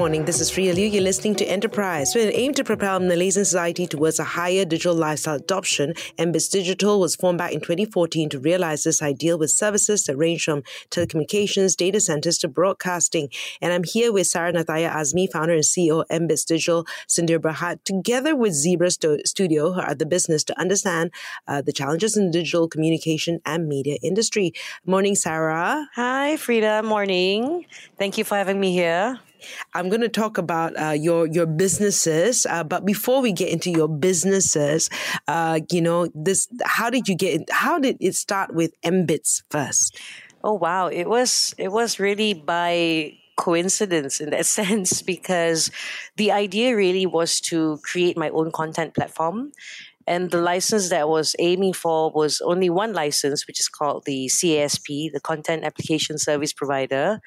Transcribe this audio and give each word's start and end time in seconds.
Morning, 0.00 0.24
this 0.24 0.40
is 0.40 0.50
Freda 0.50 0.74
Liu. 0.74 0.86
You're 0.86 1.02
listening 1.02 1.34
to 1.34 1.44
Enterprise. 1.44 2.14
With 2.14 2.28
an 2.28 2.32
aim 2.34 2.54
to 2.54 2.64
propel 2.64 3.00
Malaysian 3.00 3.44
society 3.44 3.86
towards 3.86 4.18
a 4.18 4.24
higher 4.24 4.64
digital 4.64 4.94
lifestyle 4.94 5.34
adoption, 5.34 5.92
MBITS 6.16 6.50
Digital 6.50 6.98
was 6.98 7.14
formed 7.14 7.36
back 7.36 7.52
in 7.52 7.60
2014 7.60 8.30
to 8.30 8.38
realize 8.38 8.82
this 8.82 9.02
ideal 9.02 9.38
with 9.38 9.50
services 9.50 10.04
that 10.04 10.16
range 10.16 10.46
from 10.46 10.62
telecommunications, 10.88 11.76
data 11.76 12.00
centers 12.00 12.38
to 12.38 12.48
broadcasting. 12.48 13.28
And 13.60 13.74
I'm 13.74 13.84
here 13.84 14.10
with 14.10 14.26
Sara 14.26 14.54
Nattaya 14.54 14.90
Azmi, 14.90 15.30
founder 15.30 15.52
and 15.52 15.62
CEO 15.62 16.00
of 16.00 16.08
MBITS 16.08 16.46
Digital, 16.46 16.86
Sindir 17.06 17.38
Berhad, 17.38 17.84
together 17.84 18.34
with 18.34 18.54
Zebra 18.54 18.90
Studio, 18.92 19.72
who 19.72 19.80
are 19.80 19.94
the 19.94 20.06
business, 20.06 20.44
to 20.44 20.58
understand 20.58 21.10
uh, 21.46 21.60
the 21.60 21.74
challenges 21.74 22.16
in 22.16 22.30
digital 22.30 22.68
communication 22.68 23.42
and 23.44 23.68
media 23.68 23.98
industry. 24.02 24.54
Morning, 24.86 25.14
Sarah. 25.14 25.90
Hi, 25.94 26.36
Freda. 26.38 26.82
Morning. 26.82 27.66
Thank 27.98 28.16
you 28.16 28.24
for 28.24 28.36
having 28.36 28.58
me 28.58 28.72
here. 28.72 29.20
I'm 29.74 29.88
going 29.88 30.00
to 30.00 30.08
talk 30.08 30.38
about 30.38 30.78
uh, 30.80 30.90
your 30.90 31.26
your 31.26 31.46
businesses, 31.46 32.46
uh, 32.46 32.64
but 32.64 32.84
before 32.84 33.22
we 33.22 33.32
get 33.32 33.48
into 33.48 33.70
your 33.70 33.88
businesses, 33.88 34.90
uh, 35.28 35.60
you 35.70 35.80
know, 35.80 36.08
this 36.14 36.48
how 36.64 36.90
did 36.90 37.08
you 37.08 37.16
get? 37.16 37.50
How 37.50 37.78
did 37.78 37.96
it 38.00 38.14
start 38.14 38.54
with 38.54 38.72
MBITS 38.82 39.42
first? 39.50 39.98
Oh 40.42 40.54
wow, 40.54 40.88
it 40.88 41.08
was 41.08 41.54
it 41.58 41.72
was 41.72 41.98
really 41.98 42.34
by 42.34 43.14
coincidence 43.36 44.20
in 44.20 44.30
that 44.30 44.46
sense 44.58 45.02
because 45.02 45.70
the 46.16 46.32
idea 46.32 46.76
really 46.76 47.06
was 47.06 47.40
to 47.40 47.78
create 47.82 48.16
my 48.16 48.28
own 48.30 48.52
content 48.52 48.94
platform 48.94 49.52
and 50.10 50.32
the 50.32 50.40
license 50.40 50.88
that 50.88 51.02
I 51.02 51.04
was 51.04 51.36
aiming 51.38 51.74
for 51.74 52.10
was 52.10 52.40
only 52.40 52.68
one 52.68 52.92
license, 52.92 53.46
which 53.46 53.60
is 53.60 53.68
called 53.68 54.04
the 54.06 54.28
CASP, 54.28 55.12
the 55.12 55.20
Content 55.22 55.62
Application 55.62 56.18
Service 56.18 56.52
Provider. 56.52 57.20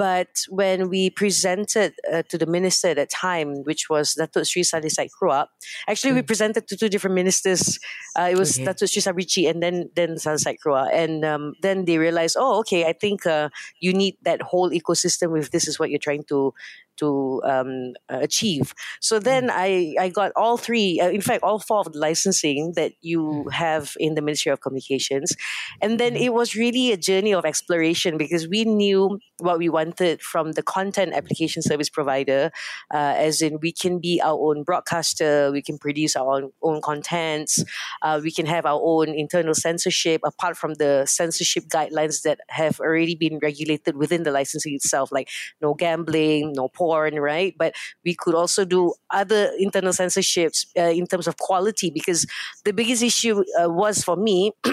But 0.00 0.48
when 0.48 0.88
we 0.88 1.10
presented 1.10 1.92
uh, 2.10 2.22
to 2.30 2.38
the 2.38 2.46
minister 2.46 2.88
at 2.88 2.96
that 2.96 3.10
time, 3.10 3.64
which 3.64 3.90
was 3.90 4.16
Datuk 4.18 4.48
Sri 4.48 4.62
Said 4.62 4.82
Keruak, 4.82 5.48
actually 5.86 6.12
mm. 6.12 6.14
we 6.14 6.20
hmm. 6.22 6.32
presented 6.32 6.66
to 6.68 6.76
two 6.78 6.88
different 6.88 7.14
ministers. 7.14 7.78
Uh, 8.18 8.30
it 8.32 8.38
was 8.38 8.56
okay. 8.56 8.64
Datuk 8.64 8.88
Sri 8.88 9.02
Shabery 9.02 9.28
Cheek 9.28 9.48
and 9.48 9.62
then 9.62 9.90
then 9.94 10.16
Said 10.16 10.56
Keruak. 10.64 10.88
And 10.90 11.22
um, 11.22 11.52
then 11.60 11.84
they 11.84 11.98
realized, 11.98 12.38
oh, 12.40 12.60
okay, 12.60 12.86
I 12.86 12.94
think 12.94 13.26
uh, 13.26 13.50
you 13.80 13.92
need 13.92 14.16
that 14.22 14.40
whole 14.40 14.70
ecosystem 14.70 15.38
if 15.38 15.50
this 15.50 15.68
is 15.68 15.78
what 15.78 15.90
you're 15.90 15.98
trying 15.98 16.24
to 16.32 16.54
to 17.00 17.42
um, 17.44 17.92
achieve. 18.08 18.74
So 19.00 19.18
then 19.18 19.48
mm. 19.48 19.52
I, 19.52 19.94
I 19.98 20.08
got 20.08 20.32
all 20.36 20.56
three, 20.56 21.00
uh, 21.00 21.08
in 21.08 21.20
fact, 21.20 21.42
all 21.42 21.58
four 21.58 21.80
of 21.80 21.92
the 21.92 21.98
licensing 21.98 22.74
that 22.76 22.92
you 23.00 23.44
mm. 23.46 23.52
have 23.52 23.94
in 23.98 24.14
the 24.14 24.22
Ministry 24.22 24.52
of 24.52 24.60
Communications. 24.60 25.34
And 25.80 25.98
then 25.98 26.14
mm. 26.14 26.20
it 26.20 26.32
was 26.34 26.54
really 26.54 26.92
a 26.92 26.96
journey 26.96 27.34
of 27.34 27.44
exploration 27.44 28.18
because 28.18 28.46
we 28.46 28.64
knew 28.64 29.18
what 29.38 29.58
we 29.58 29.68
wanted 29.68 30.20
from 30.20 30.52
the 30.52 30.62
content 30.62 31.14
application 31.14 31.62
service 31.62 31.88
provider, 31.88 32.50
uh, 32.92 33.14
as 33.16 33.40
in 33.40 33.58
we 33.62 33.72
can 33.72 33.98
be 33.98 34.20
our 34.22 34.38
own 34.38 34.62
broadcaster, 34.62 35.50
we 35.50 35.62
can 35.62 35.78
produce 35.78 36.14
our 36.14 36.34
own, 36.36 36.52
own 36.62 36.80
contents, 36.82 37.64
uh, 38.02 38.20
we 38.22 38.30
can 38.30 38.46
have 38.46 38.66
our 38.66 38.80
own 38.82 39.08
internal 39.08 39.54
censorship 39.54 40.20
apart 40.24 40.56
from 40.56 40.74
the 40.74 41.06
censorship 41.06 41.64
guidelines 41.68 42.22
that 42.22 42.38
have 42.48 42.78
already 42.80 43.14
been 43.14 43.38
regulated 43.42 43.96
within 43.96 44.22
the 44.22 44.30
licensing 44.30 44.74
itself, 44.74 45.10
like 45.10 45.28
no 45.62 45.72
gambling, 45.72 46.52
no 46.54 46.68
porn 46.68 46.89
porn, 46.90 47.20
right? 47.20 47.54
But 47.56 47.74
we 48.04 48.14
could 48.14 48.34
also 48.34 48.64
do 48.64 48.94
other 49.10 49.52
internal 49.58 49.92
censorships 49.92 50.66
uh, 50.76 50.92
in 51.00 51.06
terms 51.06 51.28
of 51.28 51.36
quality 51.36 51.90
because 51.90 52.26
the 52.64 52.72
biggest 52.72 53.02
issue 53.02 53.44
uh, 53.60 53.70
was 53.70 54.02
for 54.02 54.16
me. 54.16 54.52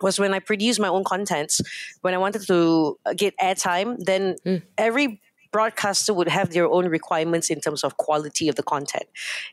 was 0.00 0.18
when 0.18 0.32
I 0.32 0.38
produced 0.38 0.80
my 0.80 0.88
own 0.88 1.04
contents, 1.04 1.60
when 2.00 2.14
I 2.14 2.16
wanted 2.16 2.46
to 2.46 2.96
get 3.16 3.36
airtime, 3.36 4.02
then 4.02 4.36
mm. 4.46 4.62
every 4.78 5.20
broadcaster 5.52 6.14
would 6.14 6.28
have 6.28 6.54
their 6.54 6.66
own 6.66 6.86
requirements 6.88 7.50
in 7.50 7.60
terms 7.60 7.84
of 7.84 7.98
quality 7.98 8.48
of 8.48 8.54
the 8.54 8.62
content. 8.62 9.04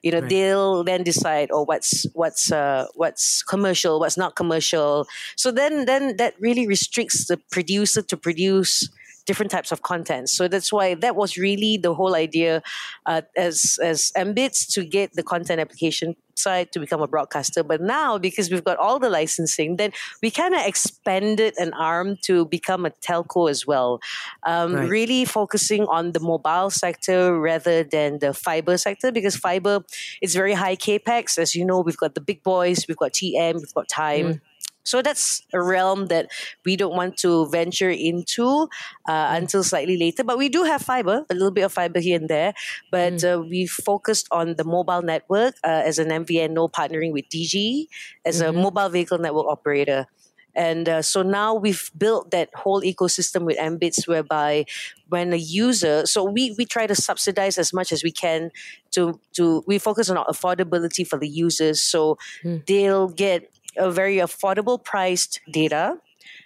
You 0.04 0.12
know, 0.12 0.22
right. 0.22 0.30
they'll 0.30 0.84
then 0.86 1.04
decide, 1.04 1.50
oh, 1.52 1.66
what's 1.66 2.06
what's 2.14 2.50
uh, 2.50 2.88
what's 2.96 3.44
commercial, 3.44 4.00
what's 4.00 4.16
not 4.16 4.38
commercial. 4.38 5.06
So 5.36 5.52
then 5.52 5.84
then 5.84 6.16
that 6.16 6.36
really 6.40 6.66
restricts 6.66 7.28
the 7.28 7.38
producer 7.52 8.02
to 8.04 8.16
produce 8.16 8.90
different 9.28 9.52
types 9.52 9.72
of 9.72 9.84
content. 9.84 10.30
So 10.30 10.48
that's 10.48 10.74
why 10.74 10.96
that 10.96 11.16
was 11.16 11.38
really 11.38 11.78
the 11.78 11.94
whole 11.94 12.16
idea 12.16 12.64
uh, 13.06 13.22
as 13.36 13.78
as 13.84 14.12
MBITS 14.18 14.74
to 14.74 14.84
get 14.84 15.14
the 15.14 15.24
content 15.24 15.60
application 15.60 16.16
side 16.36 16.72
to 16.72 16.80
become 16.80 17.02
a 17.02 17.08
broadcaster. 17.08 17.64
But 17.64 17.82
now 17.82 18.18
because 18.18 18.50
we've 18.50 18.64
got 18.64 18.78
all 18.78 19.00
the 19.00 19.10
licensing, 19.10 19.76
then 19.76 19.92
we 20.22 20.32
kind 20.32 20.56
of 20.56 20.62
expanded 20.66 21.54
an 21.58 21.74
arm 21.74 22.18
to 22.24 22.46
become 22.46 22.86
a 22.86 22.92
telco 22.92 23.50
as 23.50 23.68
well. 23.68 24.00
Um, 24.44 24.74
right. 24.74 24.90
Really 24.90 25.26
focusing 25.26 25.86
on 25.86 26.14
the 26.14 26.20
mobile 26.20 26.70
sector 26.70 27.40
rather 27.40 27.84
than 27.84 28.20
the 28.20 28.34
fiber 28.34 28.78
sector 28.78 29.12
because 29.12 29.36
fiber 29.36 29.84
is 30.22 30.34
very 30.34 30.54
high 30.54 30.76
capex. 30.76 31.38
As 31.38 31.54
you 31.56 31.66
know, 31.66 31.82
we've 31.82 31.98
got 31.98 32.16
the 32.16 32.22
big 32.22 32.44
boys, 32.44 32.86
we've 32.88 32.98
got 32.98 33.14
TM, 33.14 33.56
we've 33.56 33.74
got 33.74 33.88
Time. 33.88 34.34
Mm 34.34 34.42
so 34.88 35.02
that's 35.02 35.44
a 35.52 35.62
realm 35.62 36.06
that 36.08 36.32
we 36.64 36.78
don't 36.78 36.96
want 36.96 37.18
to 37.18 37.46
venture 37.50 37.90
into 37.90 38.70
uh, 39.06 39.28
mm. 39.28 39.38
until 39.38 39.62
slightly 39.62 39.98
later. 39.98 40.24
But 40.24 40.38
we 40.38 40.48
do 40.48 40.64
have 40.64 40.82
fiber, 40.82 41.26
a 41.30 41.34
little 41.34 41.52
bit 41.52 41.64
of 41.64 41.74
fiber 41.74 42.00
here 42.00 42.18
and 42.18 42.30
there. 42.30 42.54
But 42.90 43.16
mm. 43.16 43.36
uh, 43.36 43.42
we 43.42 43.68
focused 43.68 44.30
on 44.32 44.56
the 44.56 44.64
mobile 44.64 45.02
network 45.02 45.56
uh, 45.66 45.84
as 45.84 46.00
an 46.00 46.08
MVNO 46.08 46.72
partnering 46.72 47.12
with 47.12 47.28
Digi 47.28 47.88
as 48.24 48.40
mm-hmm. 48.42 48.58
a 48.58 48.62
mobile 48.62 48.88
vehicle 48.88 49.18
network 49.18 49.48
operator. 49.48 50.08
And 50.56 50.90
uh, 50.90 51.02
so 51.04 51.22
now 51.22 51.54
we've 51.54 51.92
built 51.96 52.32
that 52.32 52.50
whole 52.56 52.82
ecosystem 52.82 53.46
with 53.46 53.58
MBITS 53.58 54.08
whereby 54.08 54.66
when 55.08 55.32
a 55.32 55.36
user, 55.36 56.06
so 56.08 56.24
we, 56.24 56.56
we 56.58 56.66
try 56.66 56.88
to 56.88 56.96
subsidize 56.96 57.60
as 57.60 57.72
much 57.74 57.92
as 57.92 58.04
we 58.04 58.12
can 58.12 58.50
to, 58.92 59.20
to 59.36 59.64
we 59.68 59.78
focus 59.78 60.10
on 60.10 60.18
affordability 60.26 61.06
for 61.06 61.20
the 61.20 61.30
users. 61.30 61.84
So 61.84 62.18
mm. 62.44 62.66
they'll 62.66 63.10
get 63.10 63.52
a 63.78 63.92
very 63.92 64.18
affordable 64.18 64.84
priced 64.84 65.40
data 65.52 65.98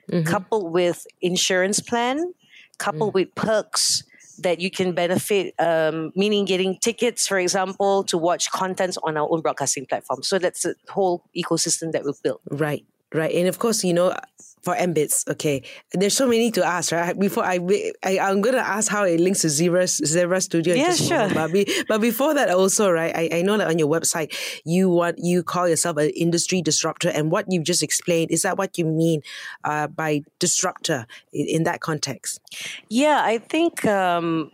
mm-hmm. 0.10 0.28
coupled 0.28 0.72
with 0.72 1.06
insurance 1.22 1.80
plan 1.80 2.34
coupled 2.82 3.12
mm. 3.12 3.16
with 3.16 3.36
perks 3.36 4.04
that 4.40 4.60
you 4.60 4.72
can 4.72 4.94
benefit, 4.94 5.54
um, 5.60 6.12
meaning 6.16 6.46
getting 6.46 6.78
tickets, 6.80 7.28
for 7.28 7.38
example, 7.38 8.04
to 8.06 8.18
watch 8.18 8.52
contents 8.52 8.98
on 9.04 9.16
our 9.16 9.28
own 9.32 9.42
broadcasting 9.42 9.86
platform. 9.86 10.24
So 10.24 10.40
that's 10.40 10.64
the 10.64 10.76
whole 10.90 11.24
ecosystem 11.38 11.92
that 11.92 12.04
we've 12.04 12.22
built. 12.24 12.42
Right. 12.50 12.84
Right, 13.14 13.34
and 13.34 13.48
of 13.48 13.60
course, 13.60 13.84
you 13.84 13.94
know, 13.94 14.16
for 14.62 14.76
MBITS, 14.76 15.28
okay, 15.32 15.64
there's 15.92 16.14
so 16.14 16.28
many 16.28 16.52
to 16.52 16.64
ask, 16.64 16.92
right? 16.92 17.18
Before 17.18 17.44
I, 17.44 17.60
I 18.04 18.18
am 18.18 18.42
gonna 18.42 18.60
ask 18.60 18.92
how 18.92 19.04
it 19.04 19.20
links 19.20 19.42
to 19.42 19.50
Zebra 19.50 19.88
Zebra 19.88 20.40
Studio. 20.40 20.76
Yeah, 20.76 20.94
sure. 20.94 21.30
but, 21.34 21.52
be, 21.52 21.66
but 21.88 22.00
before 22.00 22.34
that, 22.36 22.50
also, 22.50 22.90
right? 22.92 23.14
I, 23.16 23.40
I 23.40 23.42
know 23.42 23.58
that 23.58 23.68
on 23.68 23.80
your 23.80 23.90
website, 23.90 24.34
you 24.64 24.90
want 24.90 25.18
you 25.18 25.42
call 25.44 25.68
yourself 25.68 25.98
an 25.98 26.12
industry 26.12 26.62
disruptor, 26.62 27.10
and 27.10 27.32
what 27.32 27.46
you've 27.50 27.64
just 27.64 27.82
explained 27.82 28.32
is 28.32 28.44
that 28.44 28.58
what 28.58 28.78
you 28.78 28.86
mean 28.86 29.22
uh, 29.64 29.88
by 29.88 30.22
disruptor 30.40 31.08
in, 31.34 31.48
in, 31.48 31.64
that 31.64 31.82
context? 31.82 32.40
Yeah, 32.88 33.22
I 33.24 33.40
think 33.40 33.84
um, 33.86 34.52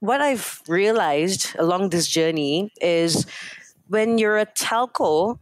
what 0.00 0.20
I've 0.20 0.62
realized 0.68 1.54
along 1.58 1.90
this 1.90 2.06
journey 2.06 2.72
is 2.80 3.26
when 3.88 4.16
you're 4.16 4.38
a 4.38 4.46
telco, 4.46 5.38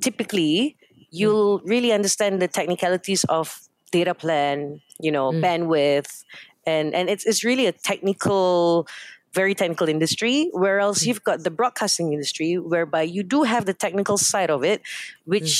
typically 0.00 0.76
you'll 1.14 1.60
really 1.60 1.92
understand 1.92 2.42
the 2.42 2.48
technicalities 2.48 3.24
of 3.24 3.60
data 3.92 4.14
plan, 4.14 4.80
you 5.00 5.12
know, 5.12 5.30
mm. 5.30 5.40
bandwidth, 5.40 6.24
and 6.66 6.94
and 6.94 7.08
it's 7.08 7.24
it's 7.24 7.44
really 7.44 7.66
a 7.66 7.72
technical 7.72 8.88
very 9.34 9.52
technical 9.52 9.88
industry, 9.88 10.48
whereas 10.52 10.98
mm. 10.98 11.06
you've 11.06 11.24
got 11.24 11.42
the 11.42 11.50
broadcasting 11.50 12.12
industry, 12.12 12.54
whereby 12.54 13.02
you 13.02 13.24
do 13.24 13.42
have 13.42 13.66
the 13.66 13.74
technical 13.74 14.16
side 14.16 14.48
of 14.48 14.62
it, 14.62 14.80
which 15.24 15.50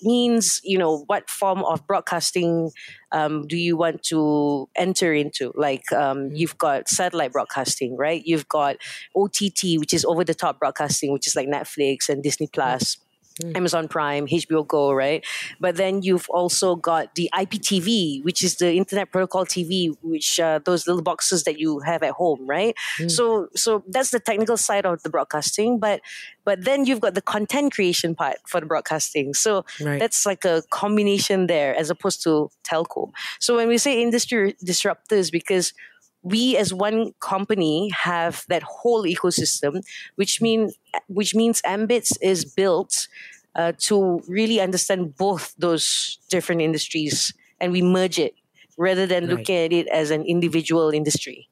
mm. 0.00 0.04
means 0.04 0.60
you 0.64 0.78
know 0.78 1.04
what 1.06 1.28
form 1.30 1.64
of 1.64 1.86
broadcasting 1.86 2.70
um, 3.12 3.46
do 3.46 3.56
you 3.56 3.76
want 3.76 4.02
to 4.04 4.68
enter 4.76 5.12
into? 5.12 5.52
Like 5.54 5.90
um, 5.92 6.30
mm. 6.30 6.38
you've 6.38 6.58
got 6.58 6.88
satellite 6.88 7.32
broadcasting, 7.32 7.96
right? 7.96 8.22
You've 8.24 8.48
got 8.48 8.76
OTT, 9.14 9.80
which 9.80 9.92
is 9.92 10.04
over 10.04 10.24
the 10.24 10.34
top 10.34 10.58
broadcasting, 10.58 11.12
which 11.12 11.26
is 11.26 11.36
like 11.36 11.48
Netflix 11.48 12.08
and 12.08 12.22
Disney 12.22 12.48
Plus 12.52 12.98
mm. 13.42 13.56
Amazon 13.56 13.88
Prime, 13.88 14.26
HBO 14.26 14.66
Go, 14.66 14.92
right? 14.92 15.24
But 15.60 15.76
then 15.76 16.02
you've 16.02 16.28
also 16.30 16.76
got 16.76 17.14
the 17.14 17.30
IPTV, 17.34 18.24
which 18.24 18.42
is 18.42 18.56
the 18.56 18.74
Internet 18.74 19.12
Protocol 19.12 19.44
TV, 19.44 19.96
which 20.02 20.40
uh, 20.40 20.60
those 20.64 20.86
little 20.86 21.02
boxes 21.02 21.44
that 21.44 21.58
you 21.58 21.80
have 21.80 22.02
at 22.02 22.12
home, 22.12 22.46
right? 22.46 22.74
Mm. 22.98 23.10
So, 23.10 23.48
so 23.54 23.84
that's 23.88 24.10
the 24.10 24.20
technical 24.20 24.56
side 24.56 24.86
of 24.86 25.02
the 25.02 25.10
broadcasting. 25.10 25.78
But 25.78 26.00
but 26.48 26.64
then 26.64 26.86
you've 26.86 27.00
got 27.00 27.14
the 27.14 27.20
content 27.20 27.74
creation 27.74 28.14
part 28.14 28.36
for 28.46 28.58
the 28.58 28.64
broadcasting. 28.64 29.34
So 29.34 29.66
right. 29.82 30.00
that's 30.00 30.24
like 30.24 30.46
a 30.46 30.62
combination 30.70 31.46
there, 31.46 31.76
as 31.76 31.90
opposed 31.90 32.22
to 32.22 32.50
telco. 32.64 33.10
So 33.38 33.56
when 33.56 33.68
we 33.68 33.76
say 33.76 34.00
industry 34.00 34.56
disruptors, 34.64 35.30
because 35.30 35.74
we 36.22 36.56
as 36.56 36.74
one 36.74 37.12
company 37.20 37.90
have 37.90 38.44
that 38.48 38.62
whole 38.62 39.04
ecosystem, 39.04 39.82
which 40.16 40.40
mean 40.40 40.70
which 41.08 41.34
means 41.34 41.62
Mbits 41.62 42.16
is 42.20 42.44
built 42.44 43.08
uh, 43.54 43.72
to 43.78 44.22
really 44.28 44.60
understand 44.60 45.16
both 45.16 45.54
those 45.58 46.18
different 46.30 46.60
industries, 46.60 47.32
and 47.60 47.72
we 47.72 47.82
merge 47.82 48.18
it 48.18 48.34
rather 48.76 49.06
than 49.06 49.26
right. 49.26 49.38
looking 49.38 49.56
at 49.56 49.72
it 49.72 49.88
as 49.88 50.10
an 50.10 50.22
individual 50.24 50.90
industry. 50.90 51.48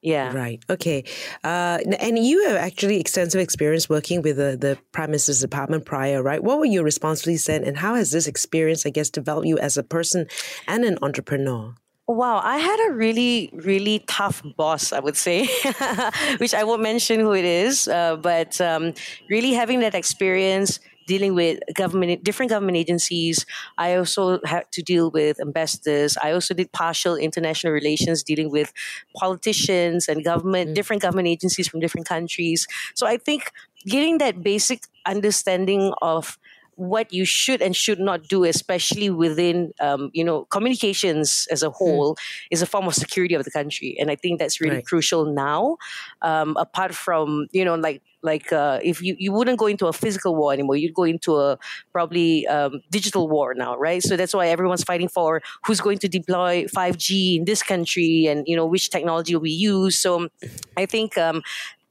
Yeah. 0.00 0.32
Right. 0.32 0.64
Okay. 0.70 1.02
Uh, 1.42 1.78
and 1.98 2.18
you 2.18 2.46
have 2.46 2.56
actually 2.56 3.00
extensive 3.00 3.40
experience 3.40 3.88
working 3.88 4.22
with 4.22 4.36
the, 4.36 4.56
the 4.56 4.78
Prime 4.92 5.10
Minister's 5.10 5.40
Department 5.40 5.84
prior, 5.86 6.22
right? 6.22 6.42
What 6.42 6.58
were 6.60 6.66
your 6.66 6.84
responsibilities 6.84 7.46
then, 7.46 7.64
and 7.64 7.76
how 7.76 7.96
has 7.96 8.12
this 8.12 8.28
experience, 8.28 8.86
I 8.86 8.90
guess, 8.90 9.10
developed 9.10 9.48
you 9.48 9.58
as 9.58 9.76
a 9.76 9.82
person 9.82 10.26
and 10.68 10.84
an 10.84 10.98
entrepreneur? 11.02 11.74
Wow, 12.08 12.40
I 12.42 12.56
had 12.56 12.88
a 12.88 12.94
really, 12.94 13.50
really 13.52 13.98
tough 14.06 14.42
boss, 14.56 14.94
I 14.94 14.98
would 14.98 15.16
say, 15.16 15.46
which 16.38 16.54
I 16.54 16.64
won't 16.64 16.80
mention 16.80 17.20
who 17.20 17.34
it 17.34 17.44
is, 17.44 17.86
uh, 17.86 18.16
but 18.16 18.58
um, 18.62 18.94
really 19.28 19.52
having 19.52 19.80
that 19.80 19.94
experience 19.94 20.80
dealing 21.06 21.34
with 21.34 21.58
government, 21.74 22.24
different 22.24 22.48
government 22.48 22.78
agencies. 22.78 23.44
I 23.76 23.96
also 23.96 24.40
had 24.46 24.72
to 24.72 24.82
deal 24.82 25.10
with 25.10 25.38
ambassadors. 25.38 26.16
I 26.22 26.32
also 26.32 26.54
did 26.54 26.72
partial 26.72 27.14
international 27.14 27.74
relations, 27.74 28.22
dealing 28.22 28.50
with 28.50 28.72
politicians 29.14 30.08
and 30.08 30.24
government, 30.24 30.70
mm. 30.70 30.74
different 30.74 31.02
government 31.02 31.28
agencies 31.28 31.68
from 31.68 31.80
different 31.80 32.06
countries. 32.06 32.66
So 32.94 33.06
I 33.06 33.18
think 33.18 33.52
getting 33.86 34.16
that 34.18 34.42
basic 34.42 34.84
understanding 35.04 35.92
of 36.00 36.38
what 36.78 37.12
you 37.12 37.24
should 37.24 37.60
and 37.60 37.74
should 37.74 37.98
not 37.98 38.28
do, 38.28 38.44
especially 38.44 39.10
within 39.10 39.72
um, 39.80 40.10
you 40.14 40.24
know 40.24 40.44
communications 40.44 41.48
as 41.50 41.62
a 41.62 41.70
whole, 41.70 42.14
mm. 42.14 42.18
is 42.52 42.62
a 42.62 42.66
form 42.66 42.86
of 42.86 42.94
security 42.94 43.34
of 43.34 43.44
the 43.44 43.50
country, 43.50 43.96
and 43.98 44.10
I 44.10 44.16
think 44.16 44.38
that's 44.38 44.60
really 44.60 44.76
right. 44.76 44.86
crucial 44.86 45.26
now. 45.26 45.76
Um, 46.22 46.56
apart 46.56 46.94
from 46.94 47.48
you 47.52 47.64
know 47.64 47.74
like 47.74 48.02
like 48.22 48.52
uh, 48.52 48.78
if 48.82 49.02
you, 49.02 49.16
you 49.18 49.32
wouldn't 49.32 49.58
go 49.58 49.66
into 49.66 49.86
a 49.86 49.92
physical 49.92 50.34
war 50.34 50.52
anymore 50.52 50.74
you'd 50.74 50.92
go 50.92 51.04
into 51.04 51.36
a 51.36 51.56
probably 51.92 52.46
um, 52.48 52.80
digital 52.90 53.28
war 53.28 53.54
now 53.54 53.76
right 53.76 54.02
so 54.02 54.16
that's 54.16 54.34
why 54.34 54.48
everyone's 54.48 54.82
fighting 54.82 55.08
for 55.08 55.40
who's 55.64 55.80
going 55.80 55.98
to 55.98 56.08
deploy 56.08 56.64
5g 56.64 57.36
in 57.36 57.44
this 57.44 57.62
country 57.62 58.26
and 58.26 58.42
you 58.48 58.56
know 58.56 58.66
which 58.66 58.90
technology 58.90 59.36
will 59.36 59.42
we 59.42 59.50
use 59.50 59.96
so 59.96 60.28
i 60.76 60.84
think 60.84 61.16
um, 61.16 61.42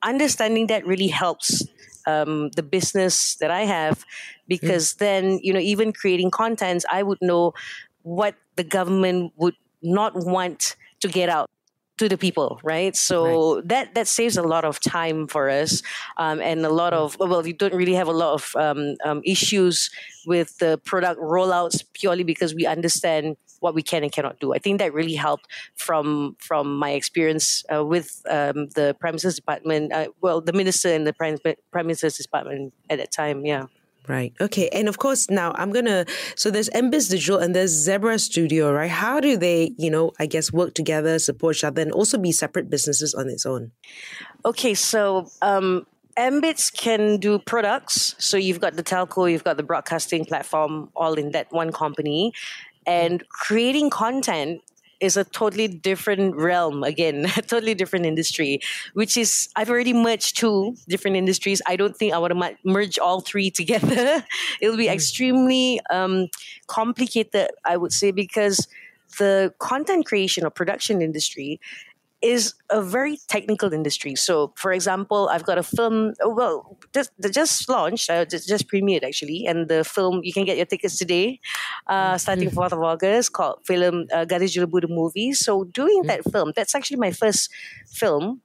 understanding 0.04 0.68
that 0.68 0.86
really 0.86 1.08
helps 1.08 1.66
um, 2.08 2.50
the 2.56 2.64
business 2.64 3.36
that 3.36 3.52
I 3.52 3.66
have 3.66 4.06
because 4.48 4.94
mm. 4.94 4.98
then 4.98 5.40
you 5.44 5.54
know 5.54 5.60
even 5.60 5.94
creating 5.94 6.32
contents 6.32 6.86
I 6.92 7.04
would 7.04 7.20
know 7.22 7.54
what 8.04 8.36
the 8.56 8.64
government 8.64 9.34
would 9.38 9.56
not 9.82 10.16
want 10.16 10.76
to 11.02 11.08
get 11.08 11.30
out 11.30 11.50
to 11.98 12.08
the 12.08 12.18
people, 12.18 12.60
right? 12.64 12.96
So 12.96 13.56
right. 13.56 13.68
that 13.70 13.96
that 13.96 14.08
saves 14.08 14.38
a 14.38 14.44
lot 14.44 14.66
of 14.66 14.80
time 14.80 15.28
for 15.28 15.50
us, 15.50 15.82
um, 16.18 16.40
and 16.42 16.66
a 16.66 16.70
lot 16.70 16.94
of 16.94 17.18
well, 17.20 17.46
you 17.46 17.54
don't 17.54 17.74
really 17.74 17.96
have 17.96 18.08
a 18.08 18.12
lot 18.12 18.34
of 18.34 18.56
um, 18.56 18.96
um, 19.04 19.22
issues 19.26 19.90
with 20.26 20.58
the 20.60 20.80
product 20.86 21.20
rollouts 21.20 21.84
purely 21.94 22.24
because 22.24 22.54
we 22.54 22.66
understand 22.66 23.36
what 23.60 23.74
we 23.74 23.82
can 23.82 24.04
and 24.04 24.12
cannot 24.12 24.40
do. 24.40 24.54
I 24.54 24.60
think 24.60 24.80
that 24.80 24.94
really 24.94 25.16
helped 25.16 25.48
from 25.76 26.36
from 26.40 26.78
my 26.78 26.92
experience 26.92 27.64
uh, 27.74 27.84
with 27.84 28.22
um, 28.30 28.70
the 28.76 28.96
Prime 29.00 29.14
Minister's 29.14 29.36
Department. 29.36 29.92
Uh, 29.92 30.10
well, 30.22 30.42
the 30.42 30.54
minister 30.54 30.90
in 30.90 31.04
the 31.04 31.16
Minister's 31.74 32.18
Department 32.18 32.74
at 32.90 33.00
that 33.00 33.12
time. 33.12 33.46
Yeah. 33.46 33.66
Right. 34.08 34.34
Okay. 34.40 34.70
And 34.70 34.88
of 34.88 35.00
course, 35.00 35.30
now 35.30 35.54
I'm 35.56 35.72
gonna. 35.72 36.06
So 36.36 36.50
there's 36.50 36.70
Mbits 36.70 37.10
Digital 37.10 37.40
and 37.40 37.54
there's 37.54 37.72
Zebra 37.72 38.20
Studio, 38.20 38.72
right? 38.72 38.90
How 38.90 39.20
do 39.20 39.36
they, 39.36 39.74
you 39.78 39.90
know, 39.90 40.14
I 40.18 40.28
guess 40.28 40.54
work 40.54 40.74
together, 40.74 41.20
support 41.20 41.58
each 41.58 41.64
other, 41.66 41.82
and 41.82 41.92
also 41.92 42.18
be 42.18 42.32
separate 42.32 42.70
businesses 42.70 43.14
on 43.14 43.28
its 43.28 43.46
own? 43.46 43.72
Okay. 44.46 44.74
So 44.76 45.30
um, 45.42 45.86
Mbits 46.18 46.74
can 46.74 47.18
do 47.18 47.38
products. 47.38 48.16
So 48.18 48.38
you've 48.38 48.62
got 48.62 48.76
the 48.76 48.84
telco, 48.84 49.30
you've 49.30 49.44
got 49.44 49.58
the 49.58 49.64
broadcasting 49.64 50.26
platform, 50.26 50.90
all 50.96 51.14
in 51.14 51.32
that 51.32 51.52
one 51.52 51.72
company, 51.72 52.34
and 52.86 53.28
creating 53.30 53.90
content 53.90 54.62
is 55.00 55.16
a 55.18 55.24
totally 55.24 55.68
different 55.68 56.36
realm 56.36 56.84
again 56.84 57.26
a 57.38 57.42
totally 57.42 57.74
different 57.74 58.06
industry 58.06 58.60
which 58.94 59.18
is 59.18 59.50
i've 59.56 59.70
already 59.70 59.94
merged 59.94 60.38
two 60.38 60.76
different 60.88 61.18
industries 61.18 61.62
i 61.68 61.76
don't 61.76 61.96
think 61.96 62.14
i 62.14 62.18
want 62.18 62.34
to 62.34 62.58
merge 62.64 62.98
all 63.00 63.22
three 63.22 63.50
together 63.62 64.24
it'll 64.62 64.78
be 64.78 64.88
mm. 64.88 64.94
extremely 64.94 65.80
um, 65.90 66.28
complicated 66.68 67.50
i 67.66 67.78
would 67.78 67.94
say 67.94 68.12
because 68.12 68.68
the 69.20 69.54
content 69.60 70.06
creation 70.06 70.46
or 70.46 70.50
production 70.50 71.02
industry 71.02 71.60
is 72.22 72.56
a 72.70 72.82
very 72.82 73.20
technical 73.28 73.74
industry. 73.74 74.16
So, 74.16 74.54
for 74.56 74.72
example, 74.72 75.30
I've 75.30 75.44
got 75.44 75.58
a 75.58 75.64
film. 75.64 76.14
Oh, 76.22 76.34
well, 76.34 76.78
just 76.94 77.12
just 77.32 77.70
launched, 77.70 78.10
uh, 78.10 78.26
just, 78.26 78.48
just 78.48 78.68
premiered 78.68 79.04
actually, 79.04 79.46
and 79.46 79.68
the 79.68 79.84
film 79.84 80.22
you 80.24 80.34
can 80.34 80.46
get 80.46 80.58
your 80.58 80.66
tickets 80.66 80.98
today, 80.98 81.40
uh, 81.88 81.94
mm-hmm. 81.94 82.18
starting 82.18 82.50
fourth 82.50 82.74
of 82.74 82.82
August, 82.82 83.34
called 83.34 83.60
film 83.66 84.08
uh, 84.12 84.26
Gadis 84.26 84.58
Jelebu 84.58 84.82
the 84.82 84.88
movie. 84.88 85.34
So, 85.34 85.66
doing 85.66 86.04
mm. 86.04 86.08
that 86.08 86.24
film, 86.32 86.54
that's 86.56 86.74
actually 86.74 86.98
my 86.98 87.12
first 87.12 87.52
film, 87.88 88.42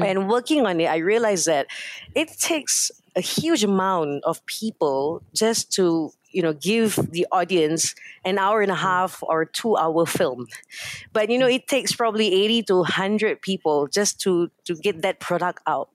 mm. 0.00 0.04
and 0.04 0.28
working 0.28 0.66
on 0.66 0.80
it, 0.80 0.86
I 0.86 0.98
realized 0.98 1.46
that 1.46 1.66
it 2.14 2.28
takes 2.38 2.90
a 3.16 3.20
huge 3.20 3.64
amount 3.64 4.24
of 4.24 4.44
people 4.46 5.22
just 5.34 5.72
to 5.72 6.12
you 6.30 6.42
know 6.42 6.52
give 6.52 6.96
the 7.10 7.26
audience 7.32 7.94
an 8.24 8.38
hour 8.38 8.60
and 8.60 8.70
a 8.70 8.74
mm-hmm. 8.74 8.84
half 8.84 9.22
or 9.22 9.44
two 9.44 9.76
hour 9.76 10.06
film. 10.06 10.46
But 11.12 11.30
you 11.30 11.38
know 11.38 11.46
mm-hmm. 11.46 11.56
it 11.56 11.68
takes 11.68 11.94
probably 11.94 12.32
80 12.32 12.62
to 12.64 12.74
100 12.76 13.42
people 13.42 13.88
just 13.88 14.20
to 14.22 14.50
to 14.64 14.74
get 14.76 15.02
that 15.02 15.20
product 15.20 15.60
out. 15.66 15.90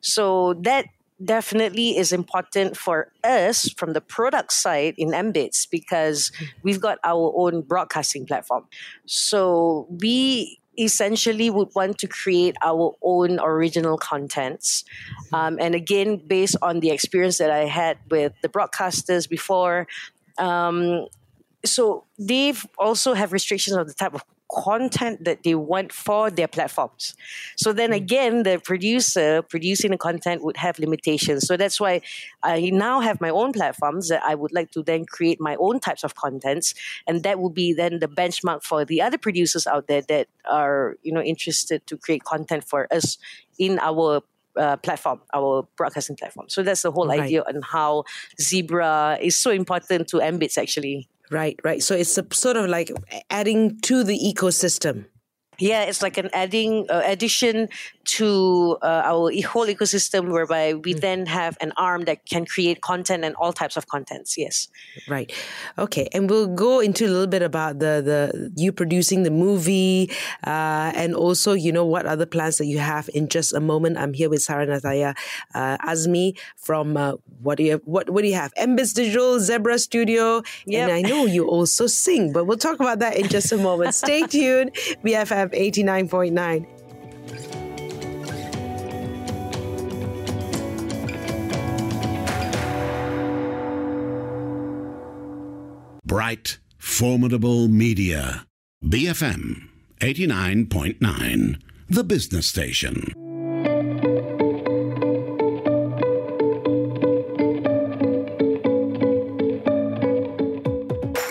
So 0.00 0.54
that 0.62 0.86
definitely 1.24 1.96
is 1.96 2.12
important 2.12 2.76
for 2.76 3.12
us 3.22 3.68
from 3.76 3.92
the 3.92 4.00
product 4.00 4.52
side 4.52 4.94
in 4.98 5.10
Mbits 5.10 5.70
because 5.70 6.32
we've 6.62 6.80
got 6.80 6.98
our 7.04 7.32
own 7.36 7.62
broadcasting 7.62 8.26
platform. 8.26 8.66
So 9.06 9.86
we 9.88 10.58
essentially 10.78 11.50
would 11.50 11.68
want 11.74 11.98
to 11.98 12.06
create 12.06 12.56
our 12.62 12.94
own 13.02 13.38
original 13.40 13.98
contents. 13.98 14.84
Um, 15.32 15.58
and 15.60 15.74
again, 15.74 16.16
based 16.26 16.56
on 16.62 16.80
the 16.80 16.90
experience 16.90 17.38
that 17.38 17.50
I 17.50 17.66
had 17.66 17.98
with 18.10 18.32
the 18.42 18.48
broadcasters 18.48 19.28
before, 19.28 19.86
um, 20.38 21.06
so 21.64 22.04
they've 22.18 22.64
also 22.78 23.14
have 23.14 23.32
restrictions 23.32 23.76
on 23.76 23.86
the 23.86 23.94
type 23.94 24.14
of 24.14 24.24
content 24.52 25.24
that 25.24 25.42
they 25.42 25.54
want 25.54 25.92
for 25.92 26.30
their 26.30 26.48
platforms. 26.48 27.14
So 27.56 27.72
then 27.72 27.90
hmm. 27.90 27.94
again, 27.94 28.42
the 28.42 28.58
producer 28.58 29.42
producing 29.42 29.90
the 29.90 29.98
content 29.98 30.42
would 30.44 30.56
have 30.56 30.78
limitations. 30.78 31.46
So 31.46 31.56
that's 31.56 31.80
why 31.80 32.02
I 32.42 32.70
now 32.70 33.00
have 33.00 33.20
my 33.20 33.30
own 33.30 33.52
platforms 33.52 34.08
that 34.08 34.22
I 34.22 34.34
would 34.34 34.52
like 34.52 34.70
to 34.72 34.82
then 34.82 35.04
create 35.04 35.40
my 35.40 35.56
own 35.56 35.80
types 35.80 36.04
of 36.04 36.14
contents, 36.14 36.74
and 37.06 37.22
that 37.22 37.38
will 37.40 37.50
be 37.50 37.72
then 37.72 37.98
the 37.98 38.08
benchmark 38.08 38.62
for 38.62 38.84
the 38.84 39.00
other 39.00 39.18
producers 39.18 39.66
out 39.66 39.86
there 39.86 40.02
that 40.02 40.28
are 40.50 40.96
you 41.02 41.12
know 41.12 41.22
interested 41.22 41.86
to 41.86 41.96
create 41.96 42.24
content 42.24 42.64
for 42.64 42.92
us 42.92 43.18
in 43.58 43.78
our 43.78 44.22
uh, 44.56 44.76
platform, 44.76 45.20
our 45.32 45.66
broadcasting 45.76 46.16
platform. 46.16 46.48
So 46.48 46.62
that's 46.62 46.82
the 46.82 46.90
whole 46.90 47.08
right. 47.08 47.20
idea 47.20 47.42
on 47.42 47.62
how 47.62 48.04
Zebra 48.40 49.18
is 49.20 49.36
so 49.36 49.50
important 49.50 50.08
to 50.08 50.18
Mbits 50.18 50.58
actually. 50.58 51.08
Right, 51.32 51.58
right. 51.64 51.82
So 51.82 51.94
it's 51.94 52.18
a 52.18 52.26
sort 52.30 52.58
of 52.58 52.68
like 52.68 52.90
adding 53.30 53.80
to 53.80 54.04
the 54.04 54.18
ecosystem. 54.18 55.06
Yeah, 55.62 55.84
it's 55.84 56.02
like 56.02 56.18
an 56.18 56.28
adding 56.32 56.86
uh, 56.90 57.02
addition 57.06 57.68
to 58.18 58.78
uh, 58.82 59.02
our 59.06 59.30
whole 59.46 59.66
ecosystem, 59.70 60.32
whereby 60.32 60.74
we 60.74 60.92
mm. 60.92 61.00
then 61.00 61.26
have 61.26 61.56
an 61.60 61.72
arm 61.76 62.02
that 62.06 62.26
can 62.26 62.44
create 62.46 62.80
content 62.82 63.22
and 63.24 63.36
all 63.36 63.52
types 63.52 63.76
of 63.76 63.86
contents. 63.86 64.36
Yes, 64.36 64.66
right. 65.06 65.30
Okay, 65.78 66.08
and 66.12 66.28
we'll 66.28 66.48
go 66.48 66.80
into 66.80 67.06
a 67.06 67.12
little 67.14 67.28
bit 67.28 67.42
about 67.42 67.78
the 67.78 68.02
the 68.02 68.50
you 68.56 68.72
producing 68.72 69.22
the 69.22 69.30
movie, 69.30 70.10
uh, 70.44 70.90
and 70.98 71.14
also 71.14 71.52
you 71.52 71.70
know 71.70 71.86
what 71.86 72.06
other 72.06 72.26
plans 72.26 72.58
that 72.58 72.66
you 72.66 72.80
have 72.80 73.08
in 73.14 73.28
just 73.28 73.54
a 73.54 73.60
moment. 73.60 73.98
I'm 73.98 74.14
here 74.14 74.28
with 74.28 74.42
Sara 74.42 74.66
Nattaya 74.66 75.14
uh, 75.54 75.78
Azmi 75.78 76.36
from 76.56 76.96
uh, 76.96 77.14
what 77.40 77.56
do 77.56 77.62
you 77.62 77.78
have, 77.78 77.82
what 77.84 78.10
what 78.10 78.22
do 78.22 78.28
you 78.28 78.34
have? 78.34 78.52
Mbits 78.54 78.94
Digital, 78.94 79.38
Zebra 79.38 79.78
Studio, 79.78 80.42
yep. 80.66 80.90
and 80.90 80.92
I 80.92 81.08
know 81.08 81.24
you 81.24 81.46
also 81.46 81.86
sing, 81.86 82.32
but 82.32 82.46
we'll 82.46 82.58
talk 82.58 82.80
about 82.80 82.98
that 82.98 83.16
in 83.16 83.28
just 83.28 83.52
a 83.52 83.58
moment. 83.58 83.94
Stay 83.94 84.26
tuned. 84.26 84.74
Have 85.22 85.51
89.9. 85.52 86.66
Bright, 96.04 96.58
formidable 96.78 97.68
media. 97.68 98.46
BFM 98.84 99.68
89.9, 100.02 101.62
the 101.88 102.02
business 102.02 102.48
station. 102.48 103.31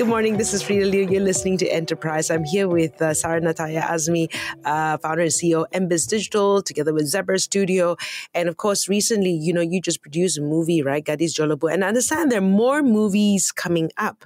Morning. 0.06 0.38
This 0.38 0.54
is 0.54 0.64
Freda 0.64 0.90
Liu. 0.90 1.08
You're 1.08 1.22
listening 1.22 1.58
to 1.60 1.68
Enterprise. 1.68 2.32
I'm 2.32 2.44
here 2.44 2.68
with 2.68 3.02
uh, 3.02 3.14
Sara 3.14 3.40
Nattaya 3.40 3.82
Azmi, 3.84 4.34
uh, 4.66 4.98
founder 4.98 5.22
and 5.22 5.32
CEO 5.32 5.64
of 5.64 5.70
Mbits 5.72 6.08
Digital, 6.08 6.62
together 6.62 6.94
with 6.94 7.08
Zebra 7.08 7.38
Studio. 7.38 7.96
And 8.34 8.50
of 8.50 8.58
course, 8.58 8.90
recently, 8.90 9.32
you 9.32 9.54
know, 9.54 9.62
you 9.62 9.80
just 9.80 10.02
produced 10.02 10.38
a 10.40 10.42
movie, 10.42 10.82
right? 10.82 11.06
Gadis 11.06 11.34
Jelebu. 11.34 11.72
And 11.72 11.86
I 11.86 11.90
understand 11.90 12.32
there 12.32 12.40
are 12.40 12.42
more 12.42 12.82
movies 12.82 13.52
coming 13.52 13.92
up. 13.98 14.26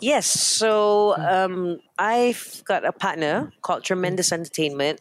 Yes. 0.00 0.26
So 0.26 1.16
um, 1.18 1.80
I've 1.98 2.62
got 2.64 2.84
a 2.84 2.92
partner 2.92 3.52
called 3.62 3.84
Tremendous 3.84 4.32
Entertainment 4.32 5.00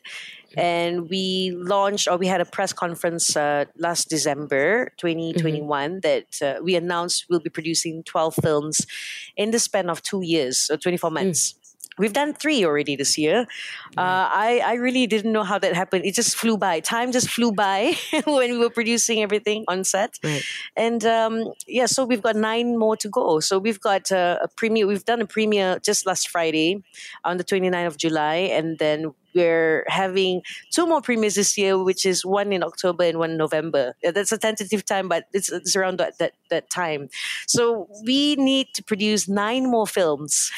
and 0.58 1.10
we 1.10 1.52
launched 1.56 2.08
or 2.08 2.18
we 2.18 2.28
had 2.28 2.42
a 2.42 2.46
press 2.46 2.74
conference 2.74 3.36
uh, 3.36 3.66
last 3.78 4.10
December 4.10 4.92
2021 4.98 5.92
mm-hmm. 5.92 6.00
that 6.00 6.42
uh, 6.42 6.62
we 6.62 6.76
announced 6.76 7.26
we'll 7.30 7.40
be 7.40 7.50
producing 7.50 8.04
12 8.04 8.36
films 8.42 8.86
in 9.38 9.52
the 9.52 9.60
span 9.60 9.90
of 9.90 10.02
two 10.02 10.22
years, 10.22 10.60
so 10.60 10.76
24 10.76 11.10
mm. 11.10 11.14
months. 11.14 11.54
Mm. 11.54 11.58
We've 11.98 12.14
done 12.14 12.34
three 12.34 12.66
already 12.66 12.96
this 12.96 13.18
year. 13.18 13.42
Uh, 13.98 14.26
I, 14.34 14.62
I 14.66 14.74
really 14.76 15.06
didn't 15.08 15.32
know 15.34 15.44
how 15.44 15.60
that 15.60 15.76
happened. 15.76 16.06
It 16.06 16.16
just 16.16 16.36
flew 16.36 16.58
by. 16.58 16.80
Time 16.80 17.12
just 17.12 17.30
flew 17.30 17.52
by 17.52 17.94
when 18.26 18.54
we 18.54 18.58
were 18.58 18.70
producing 18.70 19.22
everything 19.22 19.66
on 19.68 19.84
set. 19.84 20.18
Right. 20.24 20.42
And 20.76 21.06
um, 21.06 21.54
yeah, 21.68 21.86
so 21.86 22.06
we've 22.06 22.22
got 22.22 22.36
nine 22.36 22.78
more 22.78 22.96
to 22.98 23.10
go. 23.10 23.40
So 23.40 23.60
we've 23.60 23.80
got 23.80 24.12
uh, 24.12 24.40
a 24.42 24.48
premiere. 24.48 24.88
We've 24.88 25.06
done 25.06 25.22
a 25.22 25.28
premiere 25.28 25.80
just 25.80 26.06
last 26.06 26.30
Friday 26.30 26.82
on 27.26 27.38
the 27.38 27.44
29th 27.44 27.88
of 27.88 27.98
July. 27.98 28.36
And 28.36 28.80
then 28.80 29.14
we're 29.34 29.86
having 29.88 30.42
two 30.72 30.88
more 30.88 31.02
premieres 31.02 31.36
this 31.36 31.58
year, 31.58 31.82
which 31.82 32.06
is 32.06 32.26
one 32.26 32.52
in 32.54 32.64
October 32.64 33.04
and 33.04 33.18
one 33.18 33.32
in 33.32 33.38
November. 33.38 33.94
That's 34.04 34.32
a 34.32 34.38
tentative 34.38 34.86
time, 34.86 35.08
but 35.08 35.26
it's, 35.34 35.52
it's 35.52 35.76
around 35.76 36.00
that, 36.00 36.18
that, 36.20 36.34
that 36.50 36.70
time. 36.70 37.10
So 37.48 37.88
we 38.06 38.36
need 38.36 38.68
to 38.76 38.84
produce 38.84 39.28
nine 39.28 39.70
more 39.70 39.88
films 39.88 40.52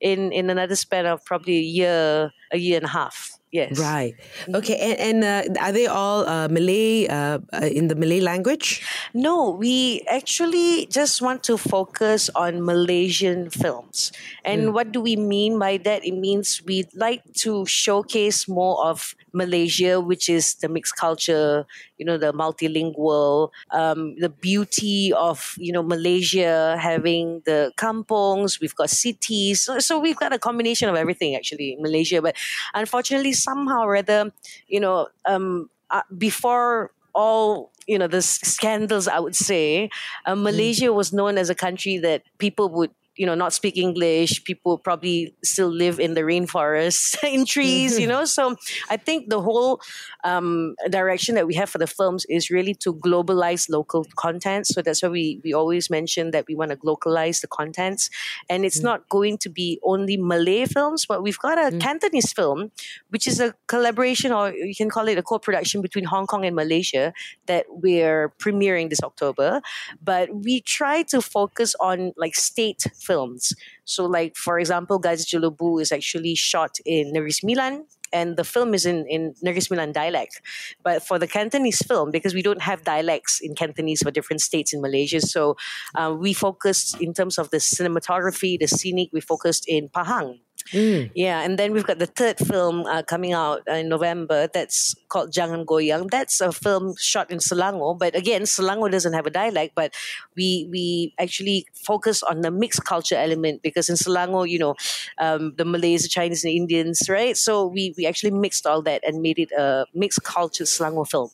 in, 0.00 0.32
in 0.32 0.50
another 0.50 0.76
span 0.76 1.06
of 1.06 1.24
probably 1.24 1.56
a 1.56 1.60
year, 1.60 2.32
a 2.52 2.58
year 2.58 2.76
and 2.76 2.86
a 2.86 2.90
half. 2.90 3.33
Yes. 3.54 3.78
Right. 3.78 4.18
Okay. 4.52 4.74
And, 4.74 5.22
and 5.22 5.56
uh, 5.56 5.62
are 5.62 5.70
they 5.70 5.86
all 5.86 6.26
uh, 6.26 6.48
Malay 6.48 7.06
uh, 7.06 7.38
uh, 7.54 7.70
in 7.70 7.86
the 7.86 7.94
Malay 7.94 8.18
language? 8.18 8.82
No, 9.14 9.50
we 9.50 10.02
actually 10.10 10.86
just 10.86 11.22
want 11.22 11.44
to 11.44 11.56
focus 11.56 12.28
on 12.34 12.66
Malaysian 12.66 13.50
films. 13.50 14.10
And 14.44 14.62
mm. 14.62 14.72
what 14.72 14.90
do 14.90 15.00
we 15.00 15.14
mean 15.14 15.56
by 15.60 15.76
that? 15.86 16.04
It 16.04 16.18
means 16.18 16.66
we'd 16.66 16.90
like 16.96 17.22
to 17.46 17.64
showcase 17.64 18.48
more 18.48 18.84
of 18.84 19.14
Malaysia, 19.32 20.00
which 20.00 20.28
is 20.28 20.54
the 20.56 20.68
mixed 20.68 20.96
culture, 20.96 21.64
you 21.98 22.04
know, 22.04 22.18
the 22.18 22.32
multilingual, 22.32 23.50
um, 23.70 24.16
the 24.18 24.30
beauty 24.30 25.12
of, 25.12 25.54
you 25.58 25.72
know, 25.72 25.82
Malaysia 25.82 26.76
having 26.80 27.42
the 27.46 27.70
kampongs, 27.76 28.60
we've 28.60 28.74
got 28.74 28.90
cities. 28.90 29.62
So, 29.62 29.78
so 29.78 29.98
we've 29.98 30.16
got 30.16 30.32
a 30.32 30.38
combination 30.38 30.88
of 30.88 30.96
everything 30.96 31.36
actually 31.36 31.74
in 31.74 31.82
Malaysia. 31.82 32.22
But 32.22 32.34
unfortunately, 32.74 33.32
somehow 33.44 33.82
or 33.84 33.96
other, 33.96 34.32
you 34.68 34.80
know, 34.80 35.08
um, 35.26 35.70
uh, 35.90 36.02
before 36.16 36.90
all 37.14 37.70
you 37.86 37.98
know 37.98 38.08
the 38.08 38.22
scandals 38.22 39.06
i 39.06 39.20
would 39.20 39.36
say 39.36 39.88
uh, 40.26 40.34
malaysia 40.34 40.92
was 40.92 41.12
known 41.12 41.38
as 41.38 41.48
a 41.48 41.54
country 41.54 41.96
that 41.98 42.22
people 42.38 42.68
would 42.68 42.90
you 43.16 43.26
know 43.26 43.34
not 43.34 43.52
speak 43.52 43.76
english. 43.76 44.44
People 44.44 44.78
probably 44.78 45.34
still 45.42 45.68
live 45.68 46.00
in 46.00 46.14
the 46.14 46.22
rainforest 46.22 47.22
in 47.34 47.44
trees 47.44 47.98
you 47.98 48.06
know? 48.06 48.24
So 48.24 48.56
i 48.90 48.96
think 48.96 49.28
the 49.28 49.40
whole 49.40 49.80
um, 50.24 50.74
direction 50.90 51.34
that 51.34 51.46
we 51.46 51.54
have 51.54 51.68
for 51.68 51.78
the 51.78 51.86
films 51.86 52.24
is 52.28 52.50
really 52.50 52.74
to 52.74 52.94
globalize 52.94 53.68
local 53.68 54.06
content. 54.16 54.66
So 54.66 54.80
that's 54.82 55.02
why 55.02 55.10
we 55.10 55.40
we 55.44 55.52
always 55.52 55.90
mention 55.90 56.30
that 56.30 56.46
we 56.48 56.54
want 56.54 56.70
to 56.70 56.78
localize 56.82 57.40
the 57.40 57.46
contents. 57.46 58.10
And 58.48 58.64
it's 58.64 58.80
mm. 58.80 58.84
not 58.84 59.08
going 59.08 59.38
to 59.38 59.48
be 59.48 59.78
only 59.82 60.16
malay 60.16 60.64
films 60.66 61.06
but 61.06 61.22
we've 61.22 61.38
got 61.38 61.58
a 61.58 61.70
mm. 61.70 61.80
cantonese 61.80 62.32
film 62.32 62.70
which 63.10 63.26
is 63.26 63.40
a 63.40 63.54
collaboration 63.66 64.32
or 64.32 64.52
you 64.52 64.74
can 64.74 64.90
call 64.90 65.08
it 65.08 65.18
a 65.18 65.22
co-production 65.22 65.82
between 65.82 66.04
hong 66.04 66.26
kong 66.26 66.44
and 66.44 66.56
malaysia 66.56 67.12
that 67.46 67.66
we're 67.68 68.30
premiering 68.38 68.90
this 68.90 69.02
october. 69.02 69.60
But 70.02 70.34
we 70.34 70.60
try 70.60 71.02
to 71.04 71.20
focus 71.20 71.74
on 71.80 72.12
like 72.16 72.34
state 72.34 72.84
films. 73.04 73.52
So, 73.84 74.04
like 74.04 74.36
for 74.36 74.58
example, 74.58 75.00
Gadis 75.00 75.26
Jelebu 75.28 75.80
is 75.80 75.92
actually 75.92 76.34
shot 76.34 76.76
in 76.84 77.12
Negeri 77.12 77.32
Sembilan, 77.32 77.84
and 78.12 78.36
the 78.36 78.44
film 78.44 78.72
is 78.72 78.86
in, 78.86 79.04
in 79.08 79.34
Negeri 79.42 79.60
Sembilan 79.60 79.92
dialect. 79.92 80.40
But 80.82 81.02
for 81.02 81.18
the 81.18 81.26
Cantonese 81.26 81.82
film, 81.82 82.10
because 82.10 82.32
we 82.32 82.42
don't 82.42 82.62
have 82.62 82.84
dialects 82.84 83.40
in 83.42 83.54
Cantonese 83.54 84.02
for 84.02 84.10
different 84.10 84.40
states 84.40 84.72
in 84.72 84.80
Malaysia, 84.80 85.20
so 85.20 85.56
uh, 85.94 86.14
we 86.16 86.32
focused 86.32 87.00
in 87.00 87.12
terms 87.12 87.38
of 87.38 87.50
the 87.50 87.58
cinematography, 87.58 88.58
the 88.58 88.68
scenic, 88.68 89.10
we 89.12 89.20
focused 89.20 89.64
in 89.66 89.88
Pahang. 89.88 90.43
Mm. 90.72 91.10
Yeah, 91.14 91.42
and 91.42 91.58
then 91.58 91.72
we've 91.72 91.86
got 91.86 91.98
the 91.98 92.06
third 92.06 92.38
film 92.38 92.86
uh, 92.86 93.02
coming 93.02 93.32
out 93.32 93.62
in 93.68 93.88
November 93.88 94.48
that's 94.52 94.94
called 95.08 95.30
Jangan 95.30 95.66
Goyang. 95.66 96.10
That's 96.10 96.40
a 96.40 96.52
film 96.52 96.94
shot 96.98 97.30
in 97.30 97.38
Selangor, 97.38 97.98
but 97.98 98.16
again, 98.16 98.42
Selangor 98.42 98.90
doesn't 98.90 99.12
have 99.12 99.26
a 99.26 99.30
dialect, 99.30 99.74
but 99.74 99.94
we 100.36 100.68
we 100.70 101.14
actually 101.18 101.66
focus 101.74 102.22
on 102.22 102.40
the 102.40 102.50
mixed 102.50 102.84
culture 102.84 103.16
element 103.16 103.62
because 103.62 103.88
in 103.88 103.96
Selangor, 103.96 104.48
you 104.48 104.58
know, 104.58 104.74
um, 105.18 105.52
the 105.56 105.64
Malays, 105.64 106.02
the 106.02 106.08
Chinese, 106.08 106.44
and 106.44 106.50
the 106.50 106.56
Indians, 106.56 107.02
right? 107.08 107.36
So 107.36 107.66
we 107.66 107.94
we 107.98 108.06
actually 108.06 108.32
mixed 108.32 108.66
all 108.66 108.80
that 108.82 109.04
and 109.04 109.20
made 109.20 109.38
it 109.38 109.52
a 109.52 109.86
mixed 109.94 110.22
culture 110.24 110.64
Selangor 110.64 111.08
film. 111.08 111.28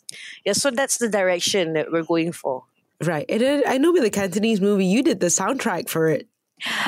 Yeah, 0.44 0.54
so 0.54 0.70
that's 0.70 0.98
the 0.98 1.08
direction 1.08 1.74
that 1.74 1.92
we're 1.92 2.02
going 2.02 2.32
for. 2.32 2.64
Right. 3.02 3.24
And 3.30 3.64
I 3.66 3.78
know 3.78 3.92
with 3.92 4.02
the 4.02 4.10
Cantonese 4.10 4.60
movie, 4.60 4.84
you 4.84 5.02
did 5.02 5.20
the 5.20 5.28
soundtrack 5.28 5.88
for 5.88 6.08
it. 6.08 6.28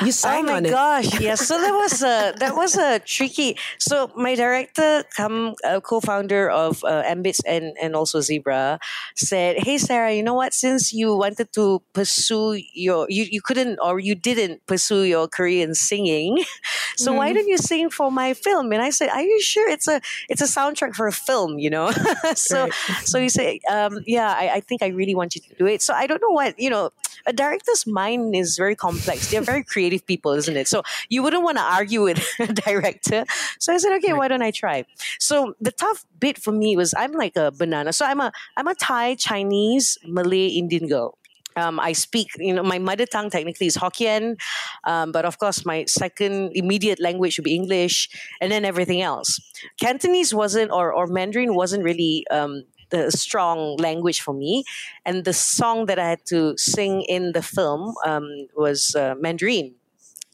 You 0.03 0.11
sang 0.11 0.49
oh 0.49 0.53
my 0.53 0.61
gosh, 0.61 1.19
yes. 1.19 1.47
So 1.47 1.59
that 1.59 1.73
was 1.73 2.01
a 2.01 2.33
that 2.37 2.55
was 2.55 2.75
a 2.77 2.99
tricky. 2.99 3.57
So 3.79 4.11
my 4.15 4.35
director, 4.35 5.03
come 5.15 5.55
uh, 5.63 5.79
co-founder 5.79 6.49
of 6.49 6.83
uh, 6.83 7.03
Mbits 7.03 7.41
and 7.45 7.75
and 7.81 7.95
also 7.95 8.21
Zebra, 8.21 8.79
said, 9.15 9.57
"Hey 9.59 9.77
Sara, 9.77 10.13
you 10.13 10.23
know 10.23 10.33
what? 10.33 10.53
Since 10.53 10.93
you 10.93 11.15
wanted 11.15 11.51
to 11.53 11.81
pursue 11.93 12.61
your 12.73 13.07
you 13.09 13.25
you 13.29 13.41
couldn't 13.41 13.79
or 13.81 13.99
you 13.99 14.15
didn't 14.15 14.65
pursue 14.67 15.03
your 15.03 15.27
career 15.27 15.63
in 15.63 15.75
singing, 15.75 16.43
so 16.95 17.11
mm. 17.11 17.17
why 17.17 17.29
mm-hmm. 17.29 17.35
don't 17.35 17.47
you 17.47 17.57
sing 17.57 17.89
for 17.89 18.11
my 18.11 18.33
film?" 18.33 18.71
And 18.71 18.81
I 18.81 18.89
said, 18.89 19.09
"Are 19.09 19.23
you 19.23 19.41
sure 19.41 19.69
it's 19.69 19.87
a 19.87 20.01
it's 20.29 20.41
a 20.41 20.49
soundtrack 20.49 20.95
for 20.95 21.07
a 21.07 21.13
film? 21.13 21.59
You 21.59 21.69
know?" 21.69 21.91
so 22.35 22.63
right. 22.63 22.73
so 23.03 23.19
he 23.19 23.29
said, 23.29 23.59
um, 23.69 23.99
"Yeah, 24.05 24.29
I, 24.29 24.55
I 24.55 24.59
think 24.59 24.83
I 24.83 24.87
really 24.87 25.15
want 25.15 25.35
you 25.35 25.41
to 25.41 25.55
do 25.55 25.65
it." 25.65 25.81
So 25.81 25.93
I 25.93 26.07
don't 26.07 26.21
know 26.21 26.31
what 26.31 26.59
you 26.59 26.69
know. 26.69 26.91
A 27.25 27.31
director's 27.31 27.87
mind 27.87 28.35
is 28.35 28.57
very 28.57 28.75
complex. 28.75 29.31
They're 29.31 29.39
very 29.39 29.62
creative 29.63 30.05
people, 30.05 30.33
isn't 30.33 30.55
it? 30.55 30.67
So 30.67 30.83
you 31.09 31.23
wouldn't 31.23 31.43
want 31.43 31.57
to 31.57 31.63
argue 31.63 32.03
with 32.03 32.25
a 32.39 32.47
director. 32.47 33.25
So 33.59 33.73
I 33.73 33.77
said, 33.77 33.93
okay, 33.97 34.13
why 34.13 34.27
don't 34.27 34.41
I 34.41 34.51
try? 34.51 34.85
So 35.19 35.55
the 35.59 35.71
tough 35.71 36.05
bit 36.19 36.37
for 36.37 36.51
me 36.51 36.75
was 36.75 36.93
I'm 36.95 37.13
like 37.13 37.35
a 37.35 37.51
banana. 37.51 37.93
So 37.93 38.05
I'm 38.05 38.19
a 38.19 38.31
I'm 38.57 38.67
a 38.67 38.75
Thai, 38.75 39.15
Chinese, 39.15 39.97
Malay, 40.05 40.47
Indian 40.47 40.87
girl. 40.87 41.17
Um, 41.55 41.79
I 41.79 41.93
speak, 41.93 42.29
you 42.37 42.53
know, 42.53 42.63
my 42.63 42.79
mother 42.79 43.05
tongue 43.05 43.29
technically 43.29 43.67
is 43.67 43.77
Hokkien, 43.77 44.39
um, 44.85 45.11
but 45.11 45.25
of 45.25 45.37
course, 45.37 45.65
my 45.65 45.85
second 45.85 46.51
immediate 46.55 46.99
language 46.99 47.37
would 47.37 47.43
be 47.43 47.55
English, 47.55 48.09
and 48.41 48.51
then 48.51 48.65
everything 48.65 49.01
else. 49.01 49.39
Cantonese 49.79 50.33
wasn't, 50.33 50.71
or, 50.71 50.91
or 50.91 51.07
Mandarin 51.07 51.53
wasn't 51.53 51.83
really 51.83 52.25
um, 52.31 52.63
the 52.93 53.11
strong 53.11 53.75
language 53.77 54.21
for 54.21 54.33
me. 54.33 54.63
And 55.05 55.25
the 55.25 55.33
song 55.33 55.87
that 55.87 55.97
I 55.97 56.07
had 56.07 56.25
to 56.27 56.55
sing 56.57 57.01
in 57.01 57.33
the 57.33 57.41
film 57.41 57.95
um, 58.05 58.29
was 58.55 58.95
uh, 58.95 59.15
Mandarin. 59.19 59.73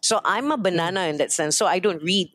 So 0.01 0.19
I'm 0.23 0.51
a 0.51 0.57
banana 0.57 1.07
in 1.07 1.17
that 1.17 1.31
sense. 1.31 1.57
So 1.57 1.65
I 1.65 1.79
don't 1.79 2.03
read 2.03 2.29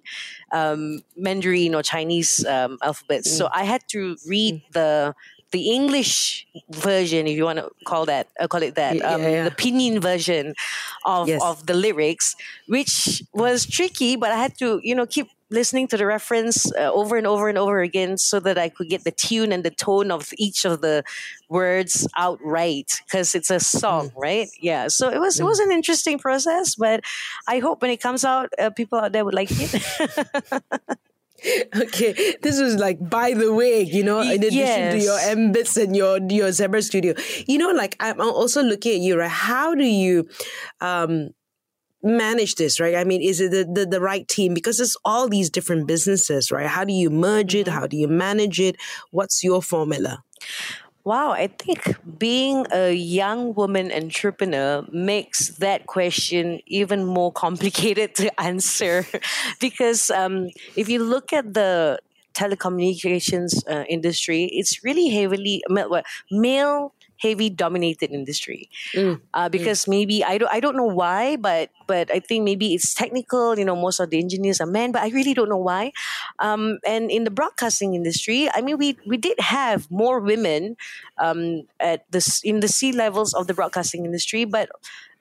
um, 0.52 1.00
Mandarin 1.16 1.74
or 1.74 1.82
Chinese 1.82 2.44
um, 2.46 2.78
alphabets. 2.82 3.28
Mm. 3.28 3.38
So 3.38 3.48
I 3.52 3.64
had 3.64 3.82
to 3.88 4.16
read 4.26 4.54
mm. 4.56 4.72
the 4.72 5.14
the 5.50 5.70
English 5.70 6.46
version, 6.70 7.26
if 7.26 7.36
you 7.36 7.44
want 7.44 7.58
to 7.58 7.70
call 7.84 8.06
that, 8.06 8.28
uh, 8.40 8.48
call 8.48 8.62
it 8.62 8.74
that, 8.74 9.00
um, 9.02 9.22
yeah, 9.22 9.28
yeah. 9.28 9.44
the 9.44 9.50
pinyin 9.50 10.00
version 10.00 10.54
of, 11.04 11.28
yes. 11.28 11.42
of 11.42 11.66
the 11.66 11.74
lyrics, 11.74 12.36
which 12.66 13.22
was 13.32 13.66
tricky, 13.66 14.16
but 14.16 14.30
I 14.30 14.36
had 14.36 14.58
to, 14.58 14.80
you 14.82 14.94
know, 14.94 15.06
keep 15.06 15.28
listening 15.50 15.86
to 15.88 15.96
the 15.96 16.06
reference 16.06 16.72
uh, 16.74 16.90
over 16.92 17.16
and 17.16 17.26
over 17.26 17.48
and 17.48 17.56
over 17.56 17.80
again 17.80 18.18
so 18.18 18.40
that 18.40 18.58
I 18.58 18.68
could 18.68 18.88
get 18.88 19.04
the 19.04 19.10
tune 19.10 19.52
and 19.52 19.62
the 19.62 19.70
tone 19.70 20.10
of 20.10 20.32
each 20.36 20.64
of 20.64 20.80
the 20.80 21.04
words 21.48 22.08
out 22.16 22.38
right 22.42 22.90
because 23.04 23.34
it's 23.34 23.50
a 23.50 23.60
song, 23.60 24.10
mm. 24.10 24.16
right? 24.16 24.48
Yeah. 24.60 24.88
So 24.88 25.08
it 25.08 25.20
was 25.20 25.36
mm. 25.36 25.40
it 25.40 25.44
was 25.44 25.60
an 25.60 25.72
interesting 25.72 26.18
process, 26.18 26.74
but 26.74 27.04
I 27.46 27.58
hope 27.60 27.82
when 27.82 27.90
it 27.90 28.00
comes 28.00 28.24
out, 28.24 28.50
uh, 28.58 28.70
people 28.70 28.98
out 28.98 29.12
there 29.12 29.24
would 29.24 29.34
like 29.34 29.50
it. 29.50 30.62
okay, 31.76 32.36
this 32.42 32.60
was 32.60 32.76
like 32.76 32.98
by 33.08 33.34
the 33.34 33.52
way, 33.52 33.82
you 33.82 34.02
know, 34.02 34.20
in 34.20 34.32
addition 34.32 34.58
yes. 34.58 34.94
to 34.94 35.00
your 35.00 35.18
Mbits 35.18 35.82
and 35.82 35.96
your 35.96 36.18
your 36.30 36.52
Zebra 36.52 36.82
Studio, 36.82 37.14
you 37.46 37.58
know, 37.58 37.70
like 37.70 37.96
I'm 38.00 38.20
also 38.20 38.62
looking 38.62 38.94
at 38.94 39.00
you, 39.00 39.18
right? 39.18 39.30
How 39.30 39.74
do 39.74 39.84
you, 39.84 40.28
um, 40.80 41.30
manage 42.04 42.56
this, 42.56 42.78
right? 42.78 42.96
I 42.96 43.04
mean, 43.04 43.22
is 43.22 43.40
it 43.40 43.50
the, 43.50 43.64
the, 43.64 43.86
the, 43.86 44.00
right 44.00 44.28
team? 44.28 44.52
Because 44.52 44.78
it's 44.78 44.96
all 45.04 45.26
these 45.26 45.48
different 45.48 45.88
businesses, 45.88 46.52
right? 46.52 46.66
How 46.66 46.84
do 46.84 46.92
you 46.92 47.08
merge 47.08 47.54
it? 47.54 47.66
Mm-hmm. 47.66 47.78
How 47.78 47.86
do 47.86 47.96
you 47.96 48.08
manage 48.08 48.60
it? 48.60 48.76
What's 49.10 49.42
your 49.42 49.62
formula? 49.62 50.22
Wow, 51.04 51.32
I 51.32 51.48
think 51.48 51.96
being 52.18 52.66
a 52.72 52.90
young 52.92 53.52
woman 53.54 53.92
entrepreneur 53.92 54.86
makes 54.90 55.48
that 55.58 55.86
question 55.86 56.60
even 56.66 57.04
more 57.04 57.30
complicated 57.30 58.14
to 58.16 58.40
answer. 58.40 59.06
Because 59.60 60.10
um, 60.10 60.48
if 60.76 60.88
you 60.88 61.02
look 61.04 61.32
at 61.34 61.52
the 61.52 61.98
telecommunications 62.32 63.62
uh, 63.70 63.84
industry, 63.88 64.44
it's 64.44 64.82
really 64.82 65.08
heavily 65.10 65.62
male 66.30 66.94
heavy 67.18 67.50
dominated 67.50 68.10
industry 68.10 68.68
mm. 68.94 69.20
Uh, 69.32 69.48
because 69.48 69.84
mm. 69.84 69.88
maybe 69.88 70.24
I 70.24 70.38
don't 70.38 70.50
I 70.50 70.60
don't 70.60 70.76
know 70.76 70.88
why 70.88 71.36
but 71.36 71.70
but 71.86 72.10
I 72.10 72.20
think 72.20 72.44
maybe 72.44 72.74
it's 72.74 72.94
technical 72.94 73.58
you 73.58 73.64
know 73.64 73.76
most 73.76 74.00
of 74.00 74.10
the 74.10 74.18
engineers 74.18 74.60
are 74.60 74.66
men 74.66 74.92
but 74.92 75.02
I 75.02 75.08
really 75.08 75.34
don't 75.34 75.48
know 75.48 75.60
why 75.60 75.92
um, 76.38 76.78
and 76.86 77.10
in 77.10 77.24
the 77.24 77.30
broadcasting 77.30 77.94
industry 77.94 78.48
I 78.52 78.60
mean 78.60 78.78
we 78.78 78.96
we 79.06 79.16
did 79.16 79.38
have 79.40 79.90
more 79.90 80.20
women 80.20 80.76
um, 81.18 81.62
at 81.80 82.10
the 82.10 82.22
in 82.44 82.60
the 82.60 82.68
C 82.68 82.92
levels 82.92 83.34
of 83.34 83.46
the 83.46 83.54
broadcasting 83.54 84.04
industry 84.04 84.44
but 84.44 84.68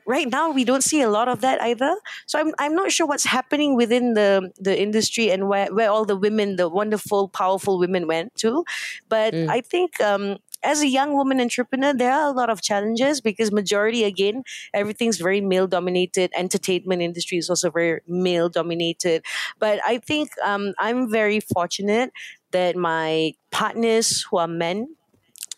right 0.06 0.30
now 0.30 0.52
we 0.52 0.64
don't 0.64 0.84
see 0.84 1.02
a 1.02 1.10
lot 1.10 1.28
of 1.28 1.42
that 1.42 1.62
either 1.62 1.96
so 2.26 2.40
i'm, 2.40 2.52
I'm 2.60 2.76
not 2.76 2.92
sure 2.92 3.08
what's 3.08 3.26
happening 3.26 3.76
within 3.76 4.14
the 4.14 4.52
the 4.60 4.80
industry 4.80 5.32
and 5.32 5.48
where, 5.48 5.74
where 5.74 5.90
all 5.90 6.06
the 6.06 6.16
women 6.16 6.56
the 6.58 6.70
wonderful 6.70 7.30
powerful 7.30 7.80
women 7.80 8.08
went 8.08 8.36
to 8.36 8.66
but 9.10 9.34
mm. 9.34 9.50
i 9.50 9.62
think 9.62 10.00
um, 10.02 10.38
as 10.64 10.82
a 10.82 10.88
young 10.88 11.14
woman 11.14 11.40
entrepreneur, 11.42 11.94
there 11.94 12.12
are 12.12 12.28
a 12.28 12.32
lot 12.32 12.50
of 12.50 12.62
challenges 12.62 13.22
because 13.22 13.52
majority 13.52 14.04
again, 14.04 14.44
everything's 14.74 15.18
very 15.18 15.42
male 15.42 15.68
dominated. 15.68 16.32
Entertainment 16.36 17.02
industry 17.02 17.38
is 17.38 17.50
also 17.50 17.70
very 17.70 18.02
male 18.08 18.50
dominated. 18.50 19.24
But 19.60 19.80
I 19.86 19.98
think 19.98 20.30
um, 20.44 20.74
I'm 20.80 21.10
very 21.10 21.40
fortunate 21.40 22.12
that 22.52 22.76
my 22.76 23.34
partners 23.52 24.26
who 24.30 24.38
are 24.38 24.48
men 24.48 24.96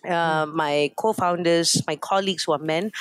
uh, 0.07 0.45
my 0.47 0.91
co-founders, 0.97 1.81
my 1.88 1.95
colleagues 1.95 2.43
who 2.43 2.53
are 2.53 2.59
men, 2.59 2.91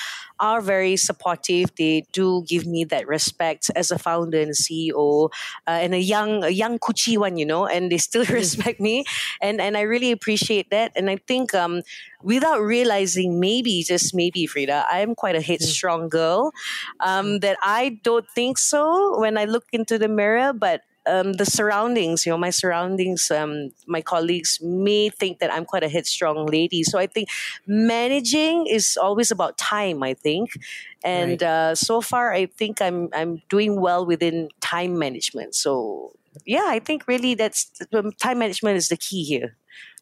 are 0.40 0.60
very 0.60 0.96
supportive. 0.96 1.70
They 1.76 2.04
do 2.12 2.44
give 2.48 2.66
me 2.66 2.84
that 2.84 3.06
respect 3.06 3.70
as 3.76 3.90
a 3.90 3.98
founder 3.98 4.40
and 4.40 4.52
CEO, 4.52 5.30
uh, 5.66 5.70
and 5.70 5.94
a 5.94 5.98
young, 6.00 6.44
a 6.44 6.50
young 6.50 6.78
kuchi 6.78 7.16
one, 7.16 7.36
you 7.36 7.46
know, 7.46 7.66
and 7.66 7.90
they 7.90 7.98
still 7.98 8.24
respect 8.30 8.80
me, 8.80 9.04
and 9.40 9.60
and 9.60 9.76
I 9.76 9.82
really 9.82 10.12
appreciate 10.12 10.70
that. 10.70 10.92
And 10.96 11.08
I 11.10 11.16
think, 11.16 11.54
um, 11.54 11.82
without 12.22 12.60
realizing, 12.60 13.40
maybe 13.40 13.82
just 13.82 14.14
maybe, 14.14 14.46
Freda, 14.46 14.84
I 14.90 15.00
am 15.00 15.14
quite 15.14 15.36
a 15.36 15.40
headstrong 15.40 16.08
girl. 16.08 16.52
Um, 17.00 17.40
that 17.40 17.58
I 17.62 18.00
don't 18.02 18.26
think 18.34 18.58
so 18.58 19.18
when 19.18 19.36
I 19.38 19.44
look 19.44 19.64
into 19.72 19.98
the 19.98 20.08
mirror, 20.08 20.52
but 20.52 20.82
um, 21.06 21.34
the 21.34 21.46
surroundings, 21.46 22.26
you 22.26 22.32
know, 22.32 22.38
my 22.38 22.50
surroundings, 22.50 23.30
um, 23.30 23.70
my 23.86 24.00
colleagues 24.00 24.58
may 24.62 25.08
think 25.08 25.38
that 25.38 25.52
I'm 25.52 25.64
quite 25.64 25.84
a 25.84 25.88
headstrong 25.88 26.46
lady. 26.46 26.82
So 26.82 26.98
I 26.98 27.06
think 27.06 27.28
managing 27.66 28.66
is 28.66 28.96
always 29.00 29.30
about 29.30 29.58
time. 29.58 30.02
I 30.02 30.14
think, 30.14 30.58
and 31.04 31.42
right. 31.42 31.42
uh, 31.42 31.74
so 31.74 32.00
far 32.00 32.32
I 32.32 32.46
think 32.46 32.80
I'm 32.80 33.08
I'm 33.12 33.42
doing 33.48 33.80
well 33.80 34.06
within 34.06 34.48
time 34.60 34.98
management. 34.98 35.54
So 35.54 36.12
yeah, 36.44 36.64
I 36.66 36.78
think 36.78 37.06
really 37.06 37.34
that's 37.34 37.70
time 38.18 38.38
management 38.38 38.76
is 38.76 38.88
the 38.88 38.96
key 38.96 39.24
here. 39.24 39.56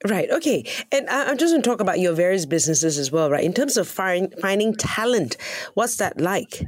Right. 0.09 0.31
Okay. 0.31 0.65
And 0.91 1.09
I'm 1.09 1.39
just 1.39 1.53
going 1.53 1.63
to 1.63 1.69
talk 1.69 1.81
about 1.81 2.01
your 2.01 2.13
various 2.13 2.45
businesses 2.45 2.99
as 2.99 3.13
well, 3.13 3.31
right? 3.31 3.45
In 3.45 3.53
terms 3.53 3.77
of 3.77 3.87
find, 3.87 4.35
finding 4.41 4.75
talent, 4.75 5.37
what's 5.75 5.97
that 5.97 6.21
like? 6.21 6.65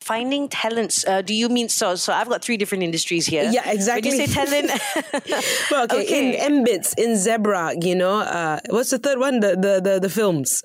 Finding 0.00 0.48
talents 0.48 1.04
uh, 1.06 1.22
do 1.22 1.34
you 1.34 1.48
mean 1.48 1.68
so 1.68 1.94
so 1.94 2.12
i've 2.12 2.28
got 2.28 2.44
three 2.44 2.56
different 2.56 2.84
industries 2.84 3.26
here 3.26 3.48
yeah 3.50 3.70
exactly 3.70 4.10
when 4.10 4.20
you 4.20 4.26
say 4.26 4.46
talent 4.46 4.70
well 5.70 5.84
okay, 5.84 6.04
okay. 6.04 6.46
in 6.46 6.64
mbits 6.64 6.94
in 6.98 7.16
zebra 7.16 7.74
you 7.80 7.94
know 7.94 8.20
uh, 8.20 8.60
what's 8.68 8.90
the 8.90 8.98
third 8.98 9.18
one 9.18 9.40
the 9.40 9.56
the 9.56 9.80
the, 9.82 9.98
the 10.00 10.08
films 10.08 10.62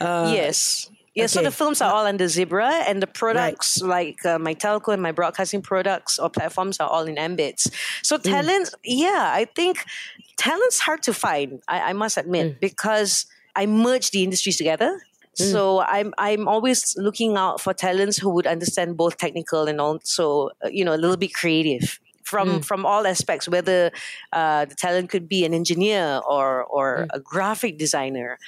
uh, 0.00 0.30
yes 0.34 0.90
yeah, 1.14 1.24
okay. 1.24 1.28
so 1.28 1.42
the 1.42 1.52
films 1.52 1.80
are 1.80 1.92
all 1.92 2.06
under 2.06 2.26
Zebra, 2.26 2.82
and 2.88 3.00
the 3.00 3.06
products 3.06 3.80
right. 3.80 4.16
like 4.16 4.26
uh, 4.26 4.36
my 4.36 4.52
telco 4.52 4.92
and 4.92 5.00
my 5.00 5.12
broadcasting 5.12 5.62
products 5.62 6.18
or 6.18 6.28
platforms 6.28 6.80
are 6.80 6.88
all 6.88 7.04
in 7.04 7.14
Mbits. 7.14 7.70
So 8.02 8.18
mm. 8.18 8.22
talent, 8.24 8.70
mm. 8.70 8.76
yeah, 8.82 9.30
I 9.32 9.44
think 9.44 9.84
talent's 10.36 10.80
hard 10.80 11.04
to 11.04 11.14
find. 11.14 11.62
I, 11.68 11.90
I 11.90 11.92
must 11.92 12.16
admit 12.16 12.56
mm. 12.56 12.60
because 12.60 13.26
I 13.54 13.66
merge 13.66 14.10
the 14.10 14.24
industries 14.24 14.56
together. 14.56 15.00
Mm. 15.38 15.52
So 15.52 15.80
I'm 15.80 16.14
I'm 16.18 16.48
always 16.48 16.96
looking 16.96 17.36
out 17.36 17.60
for 17.60 17.74
talents 17.74 18.18
who 18.18 18.30
would 18.30 18.46
understand 18.46 18.96
both 18.96 19.16
technical 19.16 19.66
and 19.66 19.80
also 19.80 20.50
uh, 20.64 20.68
you 20.68 20.84
know 20.84 20.94
a 20.94 21.00
little 21.00 21.16
bit 21.16 21.34
creative 21.34 21.98
from 22.22 22.48
mm. 22.48 22.64
from 22.64 22.86
all 22.86 23.06
aspects. 23.06 23.48
Whether 23.48 23.90
uh, 24.32 24.64
the 24.66 24.74
talent 24.74 25.10
could 25.10 25.28
be 25.28 25.44
an 25.44 25.54
engineer 25.54 26.20
or 26.28 26.64
or 26.64 27.06
mm. 27.06 27.06
a 27.12 27.20
graphic 27.20 27.78
designer 27.78 28.38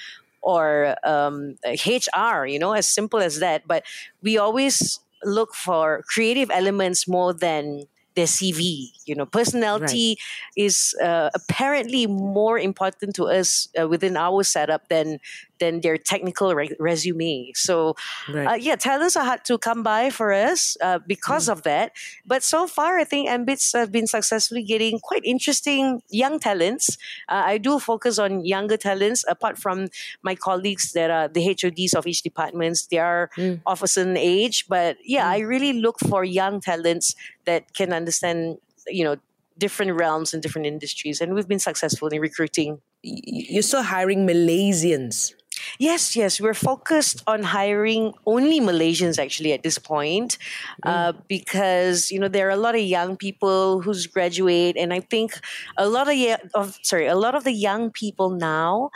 or 0.41 0.95
um, 1.03 1.57
HR, 1.65 2.45
you 2.45 2.57
know, 2.57 2.71
as 2.71 2.87
simple 2.87 3.19
as 3.19 3.39
that. 3.39 3.67
But 3.67 3.83
we 4.21 4.37
always 4.37 4.99
look 5.23 5.53
for 5.53 6.03
creative 6.07 6.49
elements 6.51 7.07
more 7.07 7.33
than 7.33 7.83
their 8.17 8.25
CV. 8.25 8.89
You 9.05 9.15
know, 9.15 9.25
personality 9.25 10.17
right. 10.17 10.63
is 10.65 10.95
uh, 11.01 11.29
apparently 11.33 12.07
more 12.07 12.59
important 12.59 13.15
to 13.15 13.25
us 13.25 13.69
uh, 13.79 13.87
within 13.87 14.17
our 14.17 14.43
setup 14.43 14.89
than 14.89 15.19
than 15.59 15.81
their 15.81 15.97
technical 15.97 16.53
re- 16.53 16.75
resume. 16.79 17.51
So, 17.55 17.95
right. 18.29 18.47
uh, 18.47 18.53
yeah, 18.55 18.75
talents 18.75 19.15
are 19.15 19.25
hard 19.25 19.45
to 19.45 19.57
come 19.57 19.83
by 19.83 20.09
for 20.09 20.33
us 20.33 20.77
uh, 20.81 20.99
because 21.05 21.47
mm. 21.47 21.53
of 21.53 21.63
that. 21.63 21.91
But 22.25 22.43
so 22.43 22.67
far, 22.67 22.99
I 22.99 23.03
think 23.03 23.29
Mbits 23.29 23.77
have 23.77 23.91
been 23.91 24.07
successfully 24.07 24.63
getting 24.63 24.99
quite 24.99 25.23
interesting 25.25 26.01
young 26.09 26.39
talents. 26.39 26.97
Uh, 27.29 27.43
I 27.45 27.57
do 27.57 27.79
focus 27.79 28.19
on 28.19 28.45
younger 28.45 28.77
talents, 28.77 29.23
apart 29.27 29.57
from 29.57 29.87
my 30.21 30.35
colleagues 30.35 30.91
that 30.93 31.09
are 31.11 31.27
the 31.27 31.55
HODs 31.61 31.93
of 31.93 32.07
each 32.07 32.21
departments. 32.21 32.87
They 32.87 32.99
are 32.99 33.29
mm. 33.37 33.61
of 33.65 33.83
a 33.83 33.87
certain 33.87 34.17
age, 34.17 34.65
but 34.67 34.97
yeah, 35.03 35.25
mm. 35.25 35.31
I 35.31 35.39
really 35.39 35.73
look 35.73 35.99
for 35.99 36.23
young 36.23 36.61
talents 36.61 37.15
that 37.45 37.73
can 37.73 37.93
understand, 37.93 38.57
you 38.87 39.03
know, 39.03 39.17
different 39.57 39.93
realms 39.93 40.33
and 40.33 40.41
different 40.41 40.67
industries, 40.67 41.21
and 41.21 41.33
we've 41.33 41.47
been 41.47 41.59
successful 41.59 42.07
in 42.09 42.21
recruiting. 42.21 42.79
You're 43.01 43.63
still 43.63 43.83
hiring 43.83 44.27
Malaysians. 44.27 45.33
Yes, 45.79 46.15
yes, 46.15 46.41
we're 46.41 46.53
focused 46.53 47.23
on 47.27 47.43
hiring 47.43 48.13
only 48.25 48.59
Malaysians 48.59 49.19
actually 49.19 49.53
at 49.53 49.63
this 49.63 49.77
point, 49.77 50.37
mm. 50.85 50.89
uh, 50.89 51.13
because 51.27 52.11
you 52.11 52.19
know 52.19 52.27
there 52.27 52.47
are 52.47 52.57
a 52.57 52.57
lot 52.57 52.75
of 52.75 52.81
young 52.81 53.15
people 53.15 53.81
who's 53.81 54.07
graduate, 54.07 54.75
and 54.77 54.93
I 54.93 55.01
think 55.01 55.39
a 55.77 55.87
lot 55.87 56.07
of, 56.09 56.17
of 56.53 56.77
sorry, 56.81 57.07
a 57.07 57.15
lot 57.15 57.35
of 57.35 57.43
the 57.43 57.53
young 57.53 57.91
people 57.91 58.29
now 58.31 58.89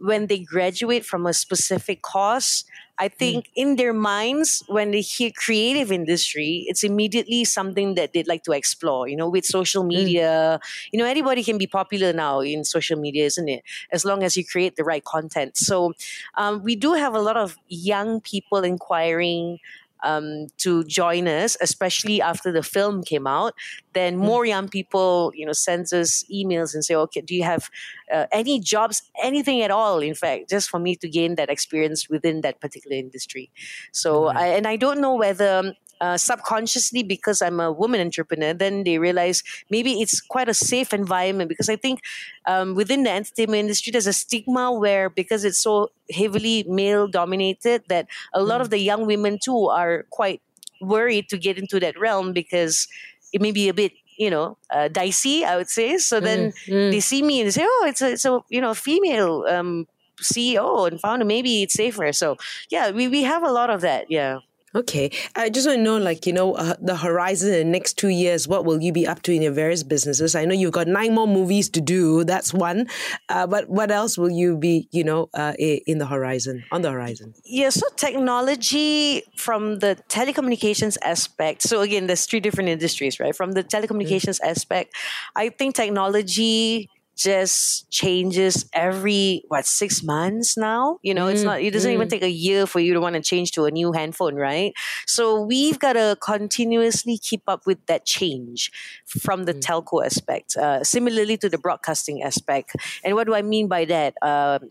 when 0.00 0.26
they 0.26 0.38
graduate 0.38 1.04
from 1.04 1.26
a 1.26 1.32
specific 1.32 2.02
course, 2.02 2.64
I 3.00 3.08
hmm. 3.08 3.16
think 3.16 3.44
mm. 3.46 3.50
in 3.56 3.76
their 3.76 3.92
minds, 3.92 4.62
when 4.68 4.90
they 4.92 5.00
hear 5.00 5.30
creative 5.34 5.90
industry, 5.90 6.66
it's 6.68 6.84
immediately 6.84 7.44
something 7.44 7.94
that 7.94 8.12
they'd 8.12 8.28
like 8.28 8.44
to 8.44 8.52
explore. 8.52 9.08
You 9.08 9.16
know, 9.16 9.28
with 9.28 9.44
social 9.46 9.82
hmm. 9.82 9.88
media, 9.88 10.60
mm. 10.62 10.68
you 10.92 10.98
know, 10.98 11.06
anybody 11.06 11.42
can 11.42 11.58
be 11.58 11.66
popular 11.66 12.12
now 12.12 12.40
in 12.40 12.64
social 12.64 13.00
media, 13.00 13.24
isn't 13.24 13.48
it? 13.48 13.62
As 13.90 14.04
long 14.04 14.22
as 14.22 14.36
you 14.36 14.44
create 14.44 14.76
the 14.76 14.84
right 14.84 15.04
content. 15.04 15.56
So 15.56 15.94
um, 16.36 16.62
we 16.62 16.76
do 16.76 16.92
have 16.92 17.14
a 17.14 17.20
lot 17.20 17.36
of 17.36 17.56
young 17.68 18.20
people 18.20 18.62
inquiring 18.62 19.58
um, 20.02 20.46
to 20.58 20.84
join 20.84 21.28
us, 21.28 21.56
especially 21.60 22.20
after 22.20 22.52
the 22.52 22.62
film 22.62 23.02
came 23.02 23.26
out, 23.26 23.54
then 23.92 24.14
hmm. 24.14 24.20
more 24.20 24.46
young 24.46 24.68
people, 24.68 25.32
you 25.34 25.46
know, 25.46 25.52
sends 25.52 25.92
us 25.92 26.24
emails 26.32 26.74
and 26.74 26.84
say, 26.84 26.94
okay, 26.94 27.20
do 27.20 27.34
you 27.34 27.42
have 27.42 27.70
uh, 28.12 28.26
any 28.32 28.60
jobs, 28.60 29.02
anything 29.22 29.62
at 29.62 29.70
all? 29.70 30.00
In 30.00 30.14
fact, 30.14 30.48
just 30.50 30.68
for 30.68 30.78
me 30.78 30.96
to 30.96 31.08
gain 31.08 31.34
that 31.36 31.50
experience 31.50 32.08
within 32.08 32.40
that 32.42 32.60
particular 32.60 32.96
industry. 32.96 33.50
So, 33.92 34.22
mm-hmm. 34.22 34.38
I, 34.38 34.46
and 34.46 34.66
I 34.66 34.76
don't 34.76 35.00
know 35.00 35.14
whether 35.14 35.74
uh, 36.00 36.16
subconsciously 36.16 37.02
because 37.02 37.42
I'm 37.42 37.60
a 37.60 37.70
woman 37.70 38.00
entrepreneur, 38.00 38.54
then 38.54 38.84
they 38.84 38.98
realize 38.98 39.42
maybe 39.70 40.00
it's 40.00 40.20
quite 40.20 40.48
a 40.48 40.54
safe 40.54 40.92
environment. 40.94 41.48
Because 41.48 41.68
I 41.68 41.76
think 41.76 42.00
um, 42.46 42.74
within 42.74 43.02
the 43.02 43.10
entertainment 43.10 43.60
industry, 43.60 43.90
there's 43.90 44.06
a 44.06 44.12
stigma 44.12 44.72
where 44.72 45.10
because 45.10 45.44
it's 45.44 45.62
so 45.62 45.90
heavily 46.10 46.64
male 46.68 47.06
dominated 47.06 47.82
that 47.88 48.06
a 48.32 48.42
lot 48.42 48.58
mm. 48.58 48.62
of 48.62 48.70
the 48.70 48.78
young 48.78 49.06
women 49.06 49.38
too 49.42 49.68
are 49.68 50.04
quite 50.10 50.40
worried 50.80 51.28
to 51.28 51.38
get 51.38 51.58
into 51.58 51.78
that 51.80 51.98
realm 51.98 52.32
because 52.32 52.88
it 53.32 53.40
may 53.40 53.52
be 53.52 53.68
a 53.68 53.74
bit 53.74 53.92
you 54.16 54.30
know 54.30 54.56
uh, 54.70 54.88
dicey 54.88 55.44
i 55.44 55.56
would 55.56 55.68
say. 55.68 55.98
So 55.98 56.20
then 56.20 56.52
mm, 56.52 56.68
mm. 56.68 56.90
they 56.90 57.00
see 57.00 57.22
me 57.22 57.40
and 57.40 57.46
they 57.46 57.52
say 57.52 57.64
oh 57.64 57.84
it's 57.86 58.02
a, 58.02 58.12
it's 58.12 58.24
a 58.24 58.40
you 58.48 58.60
know 58.60 58.74
female 58.74 59.44
um, 59.48 59.86
ceo 60.20 60.86
and 60.88 61.00
founder. 61.00 61.24
Maybe 61.24 61.62
it's 61.62 61.74
safer. 61.74 62.12
So 62.12 62.36
yeah 62.70 62.90
we, 62.90 63.08
we 63.08 63.22
have 63.22 63.42
a 63.42 63.50
lot 63.50 63.70
of 63.70 63.80
that 63.82 64.10
yeah 64.10 64.40
Okay. 64.72 65.10
I 65.34 65.50
just 65.50 65.66
want 65.66 65.78
to 65.78 65.82
know, 65.82 65.98
like, 65.98 66.26
you 66.26 66.32
know, 66.32 66.54
uh, 66.54 66.74
the 66.80 66.96
horizon 66.96 67.52
in 67.52 67.58
the 67.58 67.64
next 67.64 67.98
two 67.98 68.08
years, 68.08 68.46
what 68.46 68.64
will 68.64 68.80
you 68.80 68.92
be 68.92 69.04
up 69.04 69.22
to 69.22 69.32
in 69.32 69.42
your 69.42 69.52
various 69.52 69.82
businesses? 69.82 70.36
I 70.36 70.44
know 70.44 70.54
you've 70.54 70.72
got 70.72 70.86
nine 70.86 71.12
more 71.12 71.26
movies 71.26 71.68
to 71.70 71.80
do. 71.80 72.22
That's 72.22 72.54
one. 72.54 72.86
Uh, 73.28 73.48
but 73.48 73.68
what 73.68 73.90
else 73.90 74.16
will 74.16 74.30
you 74.30 74.56
be, 74.56 74.88
you 74.92 75.02
know, 75.02 75.28
uh, 75.34 75.54
in 75.58 75.98
the 75.98 76.06
horizon, 76.06 76.62
on 76.70 76.82
the 76.82 76.90
horizon? 76.92 77.34
Yeah. 77.44 77.70
So 77.70 77.86
technology 77.96 79.22
from 79.36 79.80
the 79.80 79.98
telecommunications 80.08 80.96
aspect. 81.02 81.62
So 81.62 81.80
again, 81.80 82.06
there's 82.06 82.26
three 82.26 82.40
different 82.40 82.68
industries, 82.68 83.18
right? 83.18 83.34
From 83.34 83.52
the 83.52 83.64
telecommunications 83.64 84.40
mm. 84.40 84.50
aspect, 84.50 84.94
I 85.34 85.48
think 85.48 85.74
technology 85.74 86.88
just 87.20 87.90
changes 87.90 88.64
every 88.72 89.44
what 89.48 89.66
six 89.66 90.02
months 90.02 90.56
now. 90.56 90.98
You 91.02 91.14
know, 91.14 91.28
it's 91.28 91.42
Mm, 91.42 91.44
not. 91.44 91.60
It 91.60 91.72
doesn't 91.72 91.92
even 91.92 92.08
mm. 92.08 92.10
take 92.10 92.22
a 92.22 92.30
year 92.30 92.66
for 92.66 92.80
you 92.80 92.94
to 92.94 93.00
want 93.00 93.14
to 93.16 93.22
change 93.22 93.52
to 93.52 93.64
a 93.64 93.70
new 93.70 93.92
handphone, 93.92 94.36
right? 94.36 94.72
So 95.06 95.40
we've 95.42 95.78
got 95.78 95.94
to 95.94 96.16
continuously 96.20 97.18
keep 97.18 97.42
up 97.46 97.66
with 97.66 97.84
that 97.86 98.06
change 98.06 98.70
from 99.06 99.44
the 99.44 99.54
telco 99.54 100.04
aspect. 100.04 100.56
Uh, 100.56 100.82
similarly 100.82 101.36
to 101.38 101.48
the 101.48 101.58
broadcasting 101.58 102.22
aspect. 102.22 102.74
And 103.04 103.14
what 103.14 103.26
do 103.26 103.34
I 103.34 103.42
mean 103.42 103.68
by 103.68 103.84
that? 103.86 104.14
Um 104.22 104.70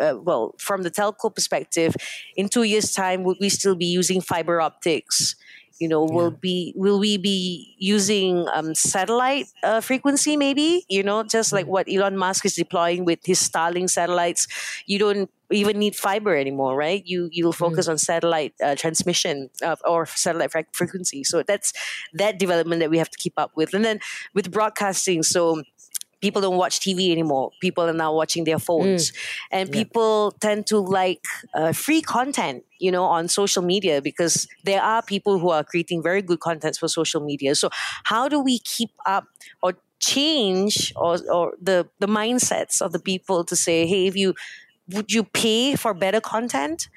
uh, 0.00 0.16
well, 0.20 0.54
from 0.58 0.82
the 0.82 0.90
telco 0.90 1.32
perspective, 1.32 1.94
in 2.36 2.48
two 2.48 2.64
years' 2.64 2.92
time, 2.92 3.22
would 3.22 3.36
we 3.40 3.48
still 3.48 3.76
be 3.76 3.86
using 3.86 4.20
fiber 4.20 4.60
optics? 4.60 5.36
You 5.80 5.88
know, 5.88 6.04
will 6.04 6.30
be 6.30 6.72
will 6.76 7.00
we 7.00 7.16
be 7.16 7.74
using 7.78 8.46
um, 8.54 8.74
satellite 8.74 9.46
uh, 9.62 9.80
frequency? 9.80 10.36
Maybe 10.36 10.84
you 10.88 11.02
know, 11.02 11.24
just 11.24 11.52
like 11.52 11.66
what 11.66 11.88
Elon 11.92 12.16
Musk 12.16 12.46
is 12.46 12.54
deploying 12.54 13.04
with 13.04 13.18
his 13.24 13.40
Starlink 13.40 13.90
satellites. 13.90 14.46
You 14.86 14.98
don't 14.98 15.30
even 15.50 15.78
need 15.78 15.96
fiber 15.96 16.36
anymore, 16.36 16.76
right? 16.76 17.02
You 17.04 17.28
you'll 17.32 17.52
focus 17.52 17.88
on 17.88 17.98
satellite 17.98 18.54
uh, 18.62 18.76
transmission 18.76 19.50
uh, 19.62 19.76
or 19.84 20.06
satellite 20.06 20.52
frequency. 20.72 21.24
So 21.24 21.42
that's 21.42 21.72
that 22.14 22.38
development 22.38 22.80
that 22.80 22.90
we 22.90 22.98
have 22.98 23.10
to 23.10 23.18
keep 23.18 23.34
up 23.36 23.50
with, 23.56 23.74
and 23.74 23.84
then 23.84 24.00
with 24.32 24.50
broadcasting. 24.50 25.22
So 25.22 25.62
people 26.24 26.40
don't 26.40 26.56
watch 26.56 26.80
TV 26.80 27.12
anymore. 27.12 27.50
People 27.60 27.84
are 27.84 27.92
now 28.04 28.12
watching 28.14 28.44
their 28.44 28.58
phones, 28.58 29.12
and 29.50 29.70
people 29.70 30.32
tend 30.40 30.66
to 30.68 30.78
like 30.78 31.22
uh, 31.54 31.72
free 31.72 32.00
content, 32.00 32.64
you 32.80 32.90
know, 32.90 33.04
on 33.04 33.28
social 33.28 33.62
media 33.62 34.00
because 34.00 34.48
there 34.64 34.82
are 34.82 35.02
people 35.02 35.38
who 35.38 35.50
are 35.50 35.64
creating 35.64 36.02
very 36.02 36.22
good 36.22 36.40
contents 36.40 36.78
for 36.78 36.88
social 36.88 37.20
media. 37.30 37.54
So 37.54 37.68
how 38.04 38.28
do 38.28 38.40
we 38.40 38.58
keep 38.58 38.90
up 39.06 39.24
or 39.62 39.74
change 40.00 40.92
or, 40.96 41.18
or 41.30 41.52
the 41.60 41.88
the 41.98 42.06
mindsets 42.08 42.80
of 42.80 42.92
the 42.92 42.98
people 43.10 43.44
to 43.44 43.56
say, 43.56 43.86
hey, 43.86 44.06
if 44.06 44.16
you 44.16 44.34
would 44.88 45.12
you 45.12 45.24
pay 45.24 45.76
for 45.76 45.94
better 45.94 46.20
content? 46.20 46.88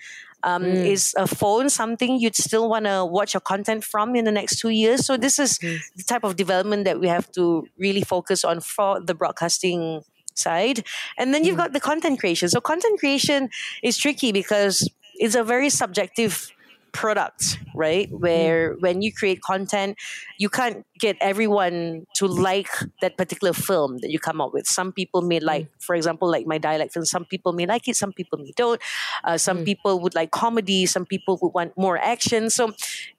Um, 0.43 0.63
mm. 0.63 0.85
Is 0.85 1.15
a 1.17 1.25
phone 1.25 1.69
something 1.69 2.19
you'd 2.19 2.35
still 2.35 2.69
want 2.69 2.85
to 2.85 3.03
watch 3.03 3.33
your 3.33 3.41
content 3.41 3.83
from 3.83 4.15
in 4.15 4.23
the 4.23 4.31
next 4.31 4.59
two 4.59 4.69
years? 4.69 5.05
So 5.05 5.17
this 5.17 5.39
is 5.39 5.57
mm. 5.59 5.79
the 5.95 6.03
type 6.03 6.23
of 6.23 6.35
development 6.35 6.85
that 6.85 6.99
we 6.99 7.07
have 7.07 7.31
to 7.33 7.67
really 7.77 8.01
focus 8.01 8.45
on 8.45 8.61
for 8.61 9.01
the 9.01 9.15
broadcasting 9.15 10.03
side. 10.35 10.85
And 11.17 11.33
then 11.33 11.43
you've 11.43 11.55
mm. 11.55 11.59
got 11.65 11.73
the 11.73 11.79
content 11.79 12.19
creation. 12.19 12.49
So 12.49 12.61
content 12.61 12.99
creation 12.99 13.49
is 13.81 13.97
tricky 13.97 14.31
because 14.31 14.87
it's 15.15 15.35
a 15.35 15.43
very 15.43 15.69
subjective 15.69 16.51
product, 16.97 17.59
right? 17.75 18.09
Mm-hmm. 18.09 18.25
Where 18.25 18.73
when 18.81 19.03
you 19.03 19.13
create 19.13 19.39
content, 19.41 19.97
you 20.39 20.49
can't 20.49 20.83
get 20.99 21.15
everyone 21.21 22.07
to 22.15 22.25
like 22.25 22.73
that 23.01 23.17
particular 23.17 23.53
film 23.53 23.99
that 24.01 24.09
you 24.09 24.17
come 24.17 24.41
up 24.41 24.51
with. 24.51 24.65
Some 24.65 24.91
people 24.91 25.21
may 25.21 25.39
mm. 25.39 25.45
like, 25.45 25.69
for 25.79 25.93
example, 25.93 26.29
like 26.29 26.47
my 26.47 26.57
dialect 26.57 26.93
film. 26.93 27.05
Some 27.05 27.25
people 27.25 27.53
may 27.53 27.67
like 27.67 27.87
it. 27.87 27.95
Some 27.95 28.13
people 28.13 28.39
may 28.39 28.51
don't. 28.57 28.81
Uh, 29.23 29.37
some 29.37 29.59
mm. 29.59 29.65
people 29.65 29.99
would 30.01 30.15
like 30.15 30.31
comedy. 30.31 30.87
Some 30.87 31.05
people 31.05 31.37
would 31.39 31.53
want 31.53 31.77
more 31.77 31.99
action. 31.99 32.49
So, 32.49 32.73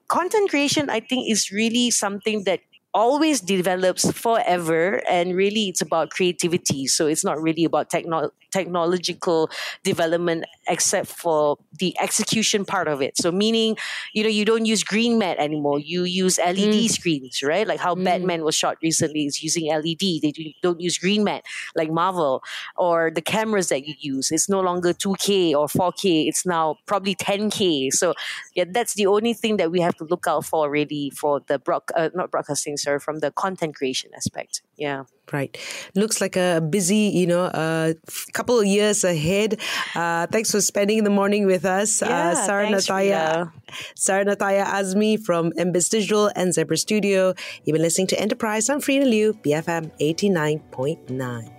content 0.09 0.49
creation, 0.49 0.89
I 0.89 0.99
think, 0.99 1.31
is 1.31 1.49
really 1.49 1.89
something 1.89 2.43
that 2.43 2.59
always 2.93 3.39
develops 3.41 4.11
forever 4.11 5.01
and 5.07 5.35
really 5.35 5.69
it's 5.69 5.81
about 5.81 6.09
creativity. 6.09 6.87
So 6.87 7.07
it's 7.07 7.23
not 7.23 7.41
really 7.41 7.63
about 7.63 7.89
techno- 7.89 8.31
technological 8.51 9.49
development 9.83 10.45
except 10.67 11.07
for 11.07 11.57
the 11.77 11.95
execution 11.99 12.65
part 12.65 12.87
of 12.87 13.01
it. 13.01 13.15
So 13.17 13.31
meaning 13.31 13.77
you 14.13 14.23
know 14.23 14.29
you 14.29 14.45
don't 14.45 14.65
use 14.65 14.83
green 14.83 15.17
mat 15.19 15.37
anymore. 15.37 15.79
You 15.79 16.03
use 16.03 16.39
led 16.39 16.73
screens 16.89 17.43
right? 17.43 17.67
Like 17.67 17.79
how 17.79 17.95
batman 17.95 18.43
was 18.43 18.55
shot 18.55 18.77
recently 18.81 19.25
is 19.25 19.43
using 19.43 19.67
led 19.67 19.83
they 19.83 20.31
do- 20.31 20.51
don't 20.61 20.79
use 20.79 20.97
green 20.97 21.23
mat 21.23 21.43
like 21.75 21.91
marvel 21.91 22.43
or 22.77 23.11
the 23.13 23.21
cameras 23.21 23.69
that 23.69 23.87
you 23.87 23.93
use. 23.99 24.31
It's 24.31 24.49
no 24.49 24.61
longer 24.61 24.93
2k 24.93 25.53
or 25.53 25.67
4k 25.67 26.27
it's 26.27 26.45
now 26.45 26.77
probably 26.85 27.15
10k 27.15 27.89
so 27.91 28.13
yeah 28.55 28.65
that's 28.67 28.93
the 28.93 29.05
only 29.05 29.33
thing 29.33 29.57
that 29.57 29.71
we 29.71 29.79
have 29.81 29.95
to 29.95 30.03
look 30.05 30.25
out 30.27 30.45
for 30.45 30.69
really 30.69 31.09
for 31.11 31.41
the 31.47 31.59
broad 31.59 31.81
uh, 31.95 32.09
not 32.13 32.31
broadcasting 32.31 32.77
sorry 32.77 32.88
from 32.97 33.19
the 33.19 33.29
content 33.31 33.75
creation 33.75 34.09
aspect 34.15 34.61
yeah 34.77 35.03
Right. 35.31 35.55
Looks 35.93 36.21
like 36.21 36.35
a 36.35 36.59
busy, 36.59 37.11
you 37.13 37.27
know, 37.27 37.43
uh, 37.43 37.93
couple 38.33 38.59
of 38.59 38.65
years 38.65 39.03
ahead. 39.03 39.59
Uh, 39.93 40.25
thanks 40.25 40.49
for 40.49 40.59
spending 40.59 41.03
the 41.03 41.11
morning 41.11 41.45
with 41.45 41.65
us. 41.65 42.01
uh, 42.01 42.07
Yeah, 42.09 42.33
Sara 42.33 42.65
thanks, 42.65 42.87
Nattaya. 42.87 43.51
Sara 43.95 44.25
Nattaya 44.25 44.65
Azmi 44.65 45.23
from 45.23 45.51
Mbits 45.51 45.89
Digital 45.91 46.31
and 46.35 46.51
Zebra 46.51 46.77
Studio. 46.77 47.35
You've 47.63 47.75
been 47.75 47.83
listening 47.83 48.07
to 48.07 48.19
Enterprise. 48.19 48.69
I'm 48.69 48.81
Freda 48.81 49.05
Liu, 49.05 49.33
BFM 49.45 49.91
89.9. 50.01 51.58